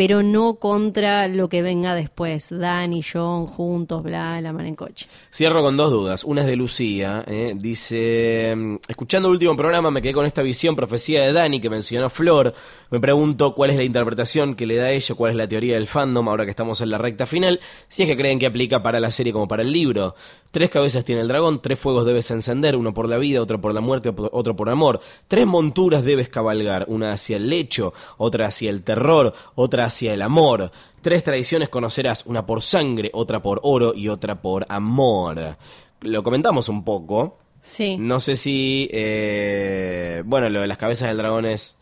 [0.00, 2.48] pero no contra lo que venga después.
[2.48, 5.06] Dan y John juntos, bla, la mar en coche.
[5.30, 6.24] Cierro con dos dudas.
[6.24, 7.22] Una es de Lucía.
[7.26, 11.60] eh, Dice, mm, escuchando el último programa me quedé con esta visión, profecía de Dani
[11.60, 12.54] que mencionó Flor.
[12.90, 15.74] Me pregunto cuál es la interpretación que le da a ella, cuál es la teoría
[15.74, 17.60] del fandom ahora que estamos en la recta final.
[17.88, 20.14] Si es que creen que aplica para la serie como para el libro.
[20.50, 23.72] Tres cabezas tiene el dragón, tres fuegos debes encender, uno por la vida, otro por
[23.72, 25.00] la muerte, otro por amor.
[25.28, 30.22] Tres monturas debes cabalgar, una hacia el lecho, otra hacia el terror, otra hacia el
[30.22, 30.70] amor.
[31.02, 35.56] Tres tradiciones conocerás, una por sangre, otra por oro y otra por amor.
[36.00, 37.38] Lo comentamos un poco.
[37.62, 37.96] Sí.
[37.98, 41.76] No sé si, eh, bueno, lo de las cabezas del dragón es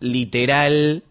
[0.00, 1.02] literal.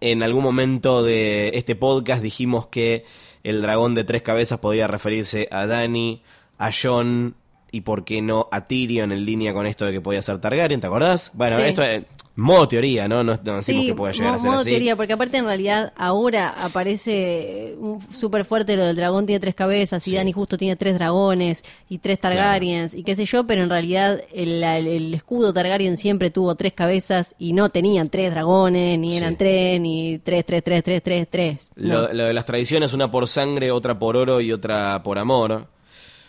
[0.00, 3.04] En algún momento de este podcast dijimos que
[3.44, 6.22] el dragón de tres cabezas podía referirse a Dani,
[6.58, 7.34] a John
[7.72, 10.80] y por qué no a Tyrion en línea con esto de que podía ser Targaryen,
[10.80, 11.30] ¿te acordás?
[11.34, 11.62] Bueno, Sí.
[11.64, 12.04] esto es
[12.38, 13.24] modo teoría, ¿no?
[13.24, 14.68] No, no decimos Sí, que pueda llegar a ser modo así.
[14.70, 17.74] teoría, porque aparte en realidad ahora aparece
[18.12, 20.16] súper fuerte lo del dragón tiene tres cabezas y Sí.
[20.16, 24.20] Dani justo tiene tres dragones y tres Targaryens y qué sé yo, pero en realidad
[24.34, 29.12] el, el- el escudo Targaryen siempre tuvo tres cabezas y no tenían tres dragones, ni
[29.12, 29.16] Sí.
[29.16, 31.70] eran tres, ni tres, tres, tres, tres, tres, tres.
[31.74, 32.12] Lo, No.
[32.12, 35.68] lo de las tradiciones, una por sangre, otra por oro y otra por amor.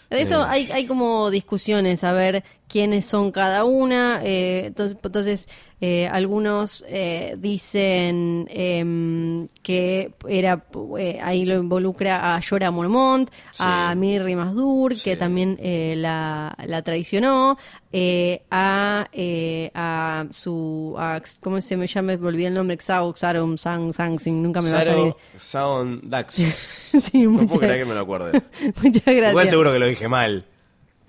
[0.09, 0.45] De Eso Eh.
[0.47, 4.21] hay, hay como discusiones, a ver quiénes son cada una.
[4.23, 5.49] eh, entonces, entonces
[5.79, 10.65] eh, algunos eh, dicen em, que era
[10.97, 13.63] eh, ahí lo involucra a Jorah Mormont, Sí.
[13.65, 15.03] a Mirri Masdur, Sí.
[15.03, 17.57] que también eh, la, la traicionó,
[17.91, 20.95] eh, a, eh, a su.
[20.97, 22.13] A, ¿Cómo se me llama?
[22.13, 22.77] Olvidé el nombre.
[22.77, 25.13] Xao, Xarum, Sang, Sang, Sing, nunca me va a salir.
[25.35, 26.43] Sound Daxos.
[27.11, 28.41] Sí, no muchas- puedo creer que me lo acuerde.
[28.81, 29.29] Muchas gracias.
[29.31, 30.45] Igual seguro que lo dije mal.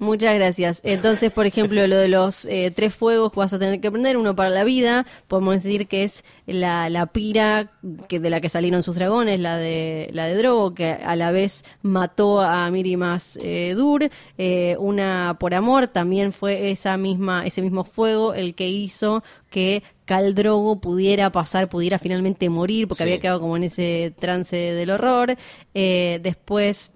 [0.01, 0.81] Muchas gracias.
[0.85, 4.17] Entonces, por ejemplo, lo de los eh, tres fuegos que vas a tener que prender,
[4.17, 7.73] uno para la vida, podemos decir que es la, la pira
[8.09, 11.33] que de la que salieron sus dragones, la de la de Drogo, que a la
[11.33, 14.09] vez mató a Mirimas eh, Dur.
[14.39, 19.83] Eh, una por amor, también fue esa misma, ese mismo fuego el que hizo que
[20.05, 23.09] Khal Drogo pudiera pasar, pudiera finalmente morir, porque Sí.
[23.09, 25.37] había quedado como en ese trance del horror.
[25.75, 26.93] Eh, después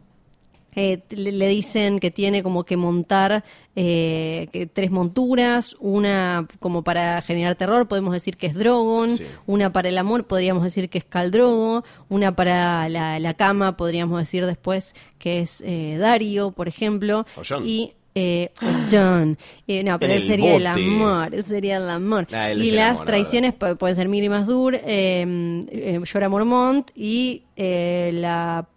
[0.74, 3.44] eh, le, dicen que tiene como que montar
[3.76, 9.24] eh, que tres monturas, una como para generar terror, podemos decir que es Drogon, Sí.
[9.46, 14.18] una para el amor, podríamos decir que es Caldrogo, una para la, la cama, podríamos
[14.18, 17.26] decir después que es eh, Dario, por ejemplo,
[17.64, 19.38] y eh, o Jon.
[19.66, 22.26] Eh, no, pero él sería el amor, él sería el amor.
[22.32, 24.84] Ah, y las amor, traiciones pu- pueden ser Miri Masdur, eh,
[25.70, 28.68] eh, Jorah Mormont y eh, la...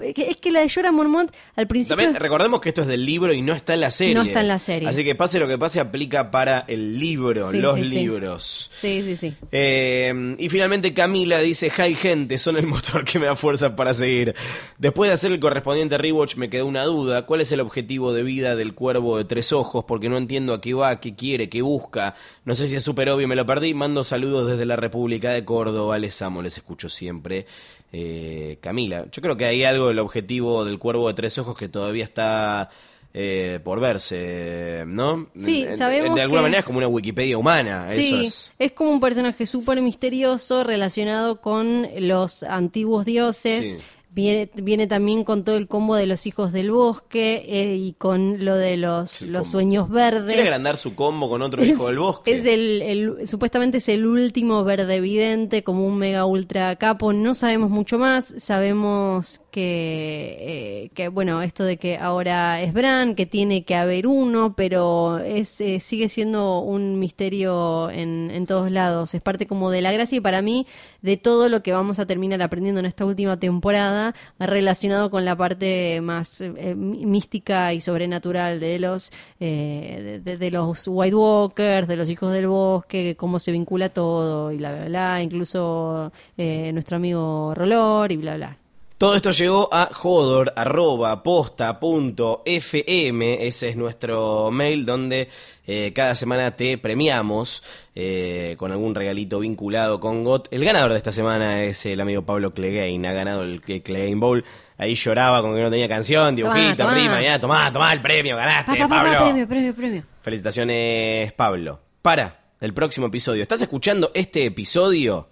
[0.00, 1.96] Es que la de Jorah Mormont al principio...
[1.96, 4.14] También recordemos que esto es del libro y no está en la serie.
[4.14, 4.88] No está en la serie.
[4.88, 8.70] Así que pase lo que pase, aplica para el libro, Sí, los sí, libros.
[8.72, 9.34] Sí, sí, sí.
[9.52, 13.94] Eh, y finalmente Camila dice, hi gente, son el motor que me da fuerza para
[13.94, 14.34] seguir.
[14.78, 18.22] Después de hacer el correspondiente rewatch me quedó una duda, ¿cuál es el objetivo de
[18.22, 19.84] vida del cuervo de tres ojos?
[19.86, 22.14] Porque no entiendo a qué va, qué quiere, qué busca.
[22.44, 23.74] No sé si es súper obvio, me lo perdí.
[23.74, 27.46] Mando saludos desde la República de Córdoba, les amo, les escucho siempre.
[27.92, 31.68] Eh, Camila, yo creo que hay algo del objetivo del cuervo de tres ojos que
[31.68, 32.70] todavía está...
[33.12, 35.26] eh, por verse, ¿no?
[35.36, 37.86] Sí, sabemos De alguna que- manera es como una Wikipedia humana.
[37.90, 38.52] Sí, eso es.
[38.60, 38.72] es.
[38.72, 43.74] como un personaje súper misterioso relacionado con los antiguos dioses.
[43.74, 43.78] Sí.
[44.12, 48.44] Viene, viene también con todo el combo de los hijos del bosque eh, y con
[48.44, 49.52] lo de los, el los combo.
[49.52, 50.34] sueños verdes.
[50.34, 52.32] Quiere agrandar su combo con otro hijo del bosque.
[52.38, 57.12] Es el, el- supuestamente es el último verde evidente, como un mega ultra capo.
[57.12, 58.34] No sabemos mucho más.
[58.36, 64.06] Sabemos que, eh, que bueno, esto de que ahora es Bran, que tiene que haber
[64.06, 69.14] uno, pero es eh, sigue siendo un misterio en, en todos lados.
[69.14, 70.66] Es parte como de la gracia y para mí
[71.02, 75.36] de todo lo que vamos a terminar aprendiendo en esta última temporada relacionado con la
[75.36, 81.88] parte más eh, eh, mística y sobrenatural de los eh, de, de los White Walkers,
[81.88, 86.70] de los hijos del bosque, cómo se vincula todo y bla bla bla, incluso eh,
[86.72, 88.59] nuestro amigo Rolor y bla bla.
[89.00, 93.46] Todo esto llegó a jodor, arroba, posta, punto, fm.
[93.46, 95.30] Ese es nuestro mail donde
[95.66, 97.62] eh, cada semana te premiamos
[97.94, 100.48] eh, con algún regalito vinculado con GOT.
[100.50, 103.06] El ganador de esta semana es el amigo Pablo Clegain.
[103.06, 104.44] Ha ganado el Cle- Clegain Bowl.
[104.76, 106.92] Ahí lloraba con que no tenía canción, dibujito, tomá.
[106.92, 107.22] prima.
[107.22, 109.24] Ya, tomá, tomá el premio, ganaste, Pa, pa, pa, pa, Pablo.
[109.24, 110.02] premio, premio, premio.
[110.20, 111.80] Felicitaciones, Pablo.
[112.02, 113.40] Para el próximo episodio.
[113.42, 115.26] ¿Estás escuchando este episodio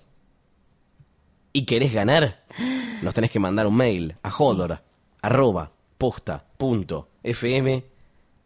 [1.53, 2.45] y querés ganar?
[3.03, 4.83] Nos tenés que mandar un mail a jodor,
[5.23, 7.85] arroba, posta, punto, fm,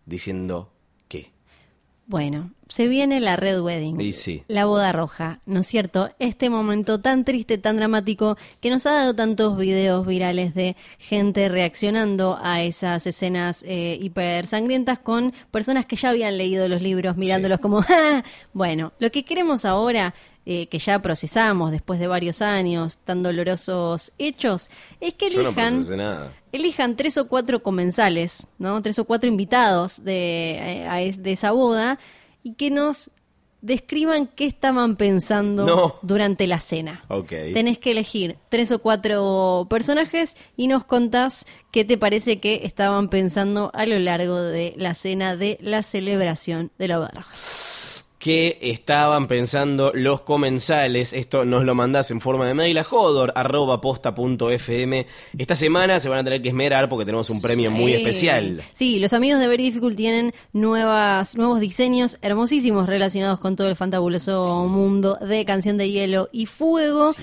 [0.06, 0.72] diciendo
[1.08, 1.30] que.
[2.06, 4.00] Bueno, se viene la Red Wedding.
[4.00, 4.44] Y sí.
[4.48, 6.10] La boda roja, ¿no es cierto?
[6.18, 11.50] Este momento tan triste, tan dramático, que nos ha dado tantos videos virales de gente
[11.50, 17.18] reaccionando a esas escenas eh, hiper sangrientas con personas que ya habían leído los libros,
[17.18, 18.24] mirándolos como, ¡Ah!
[18.54, 24.12] Bueno, lo que queremos ahora, eh, que ya procesamos después de varios años, tan dolorosos
[24.18, 24.70] hechos,
[25.00, 28.82] es que no elijan elijan tres o cuatro comensales, ¿no?
[28.82, 31.98] Tres o cuatro invitados de, eh, a de esa boda
[32.42, 33.10] y que nos
[33.62, 35.94] describan qué estaban pensando No.
[36.02, 37.04] durante la cena.
[37.54, 43.08] Tenés que elegir tres o cuatro personajes y nos contás qué te parece que estaban
[43.08, 47.34] pensando a lo largo de la cena de la celebración de la boda roja.
[48.22, 51.12] ¿Qué estaban pensando los comensales?
[51.12, 55.04] Esto nos lo mandás en forma de mail a jodor, arroba, posta, punto, fm.
[55.36, 58.62] Esta semana se van a tener que esmerar porque tenemos un premio muy especial.
[58.74, 63.74] Sí, los amigos de Very Difficult tienen nuevas, nuevos diseños hermosísimos relacionados con todo el
[63.74, 67.16] fantabuloso mundo de Canción de Hielo y Fuego.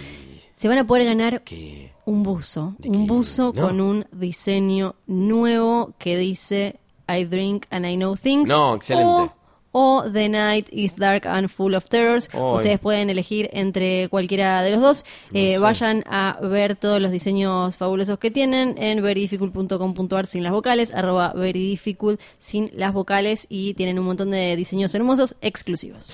[0.55, 1.93] Se van a poder ganar ¿Qué?
[2.03, 3.13] un buzo, ¿De un qué?
[3.13, 3.61] buzo No.
[3.67, 6.75] con un diseño nuevo que dice
[7.07, 8.49] I drink and I know things.
[8.49, 9.07] No, excelente.
[9.09, 9.33] O,
[9.71, 12.29] o The Night is Dark and Full of Terrors.
[12.33, 15.05] Ustedes pueden elegir entre cualquiera de los dos.
[15.33, 15.57] Eh.
[15.57, 21.33] Vayan a ver todos los diseños fabulosos que tienen en veridifficult.com.ar sin las vocales, arroba
[21.33, 26.09] veridifficult sin las vocales y tienen un montón de diseños hermosos exclusivos.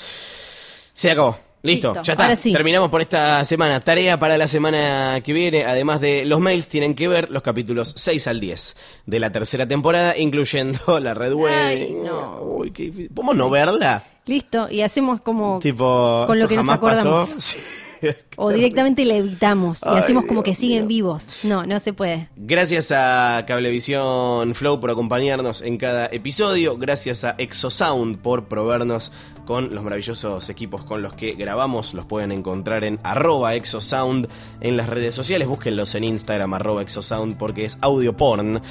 [0.94, 1.38] Se acabó.
[1.66, 2.36] Listo, Listo, ya está.
[2.36, 2.52] sí.
[2.54, 3.80] Terminamos por esta semana.
[3.80, 5.66] Tarea para la semana que viene.
[5.66, 9.68] Además de los mails, tienen que ver los capítulos 6 al 10 de la tercera
[9.68, 12.04] temporada, incluyendo la Red Wedding.
[12.04, 12.42] no.
[12.42, 13.10] Uy, qué difícil.
[13.10, 14.04] ¿Podemos no verla?
[14.28, 16.24] Listo, y hacemos como Tipo.
[16.28, 17.30] con lo que nos acordamos.
[17.30, 17.40] pasó.
[17.40, 17.58] Sí.
[18.38, 20.88] O directamente la evitamos y Ay, hacemos como que siguen mío.
[20.88, 21.40] vivos.
[21.44, 22.30] No, no se puede.
[22.36, 26.78] Gracias a Cablevisión Flow por acompañarnos en cada episodio.
[26.78, 29.12] Gracias a Exosound por proveernos
[29.46, 31.94] con los maravillosos equipos con los que grabamos.
[31.94, 34.28] Los pueden encontrar en arroba Exosound
[34.60, 35.48] en las redes sociales.
[35.48, 38.62] Búsquenlos en Instagram arroba Exosound porque es audio porn.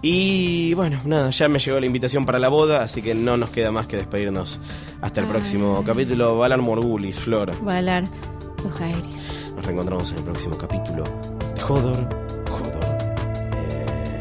[0.00, 3.50] Y bueno, nada, ya me llegó la invitación para la boda, así que no nos
[3.50, 4.58] queda más que despedirnos.
[5.00, 6.36] Hasta el próximo capítulo.
[6.38, 7.52] Valar Morgulis, Flor.
[7.62, 8.04] Valar
[8.64, 9.52] los.
[9.56, 11.04] Nos reencontramos en el próximo capítulo
[11.54, 12.08] de Jodor.
[12.48, 12.84] Jodor.
[13.54, 14.20] Eh.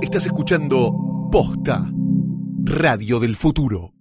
[0.00, 1.88] Estás escuchando Posta,
[2.64, 3.99] Radio del Futuro.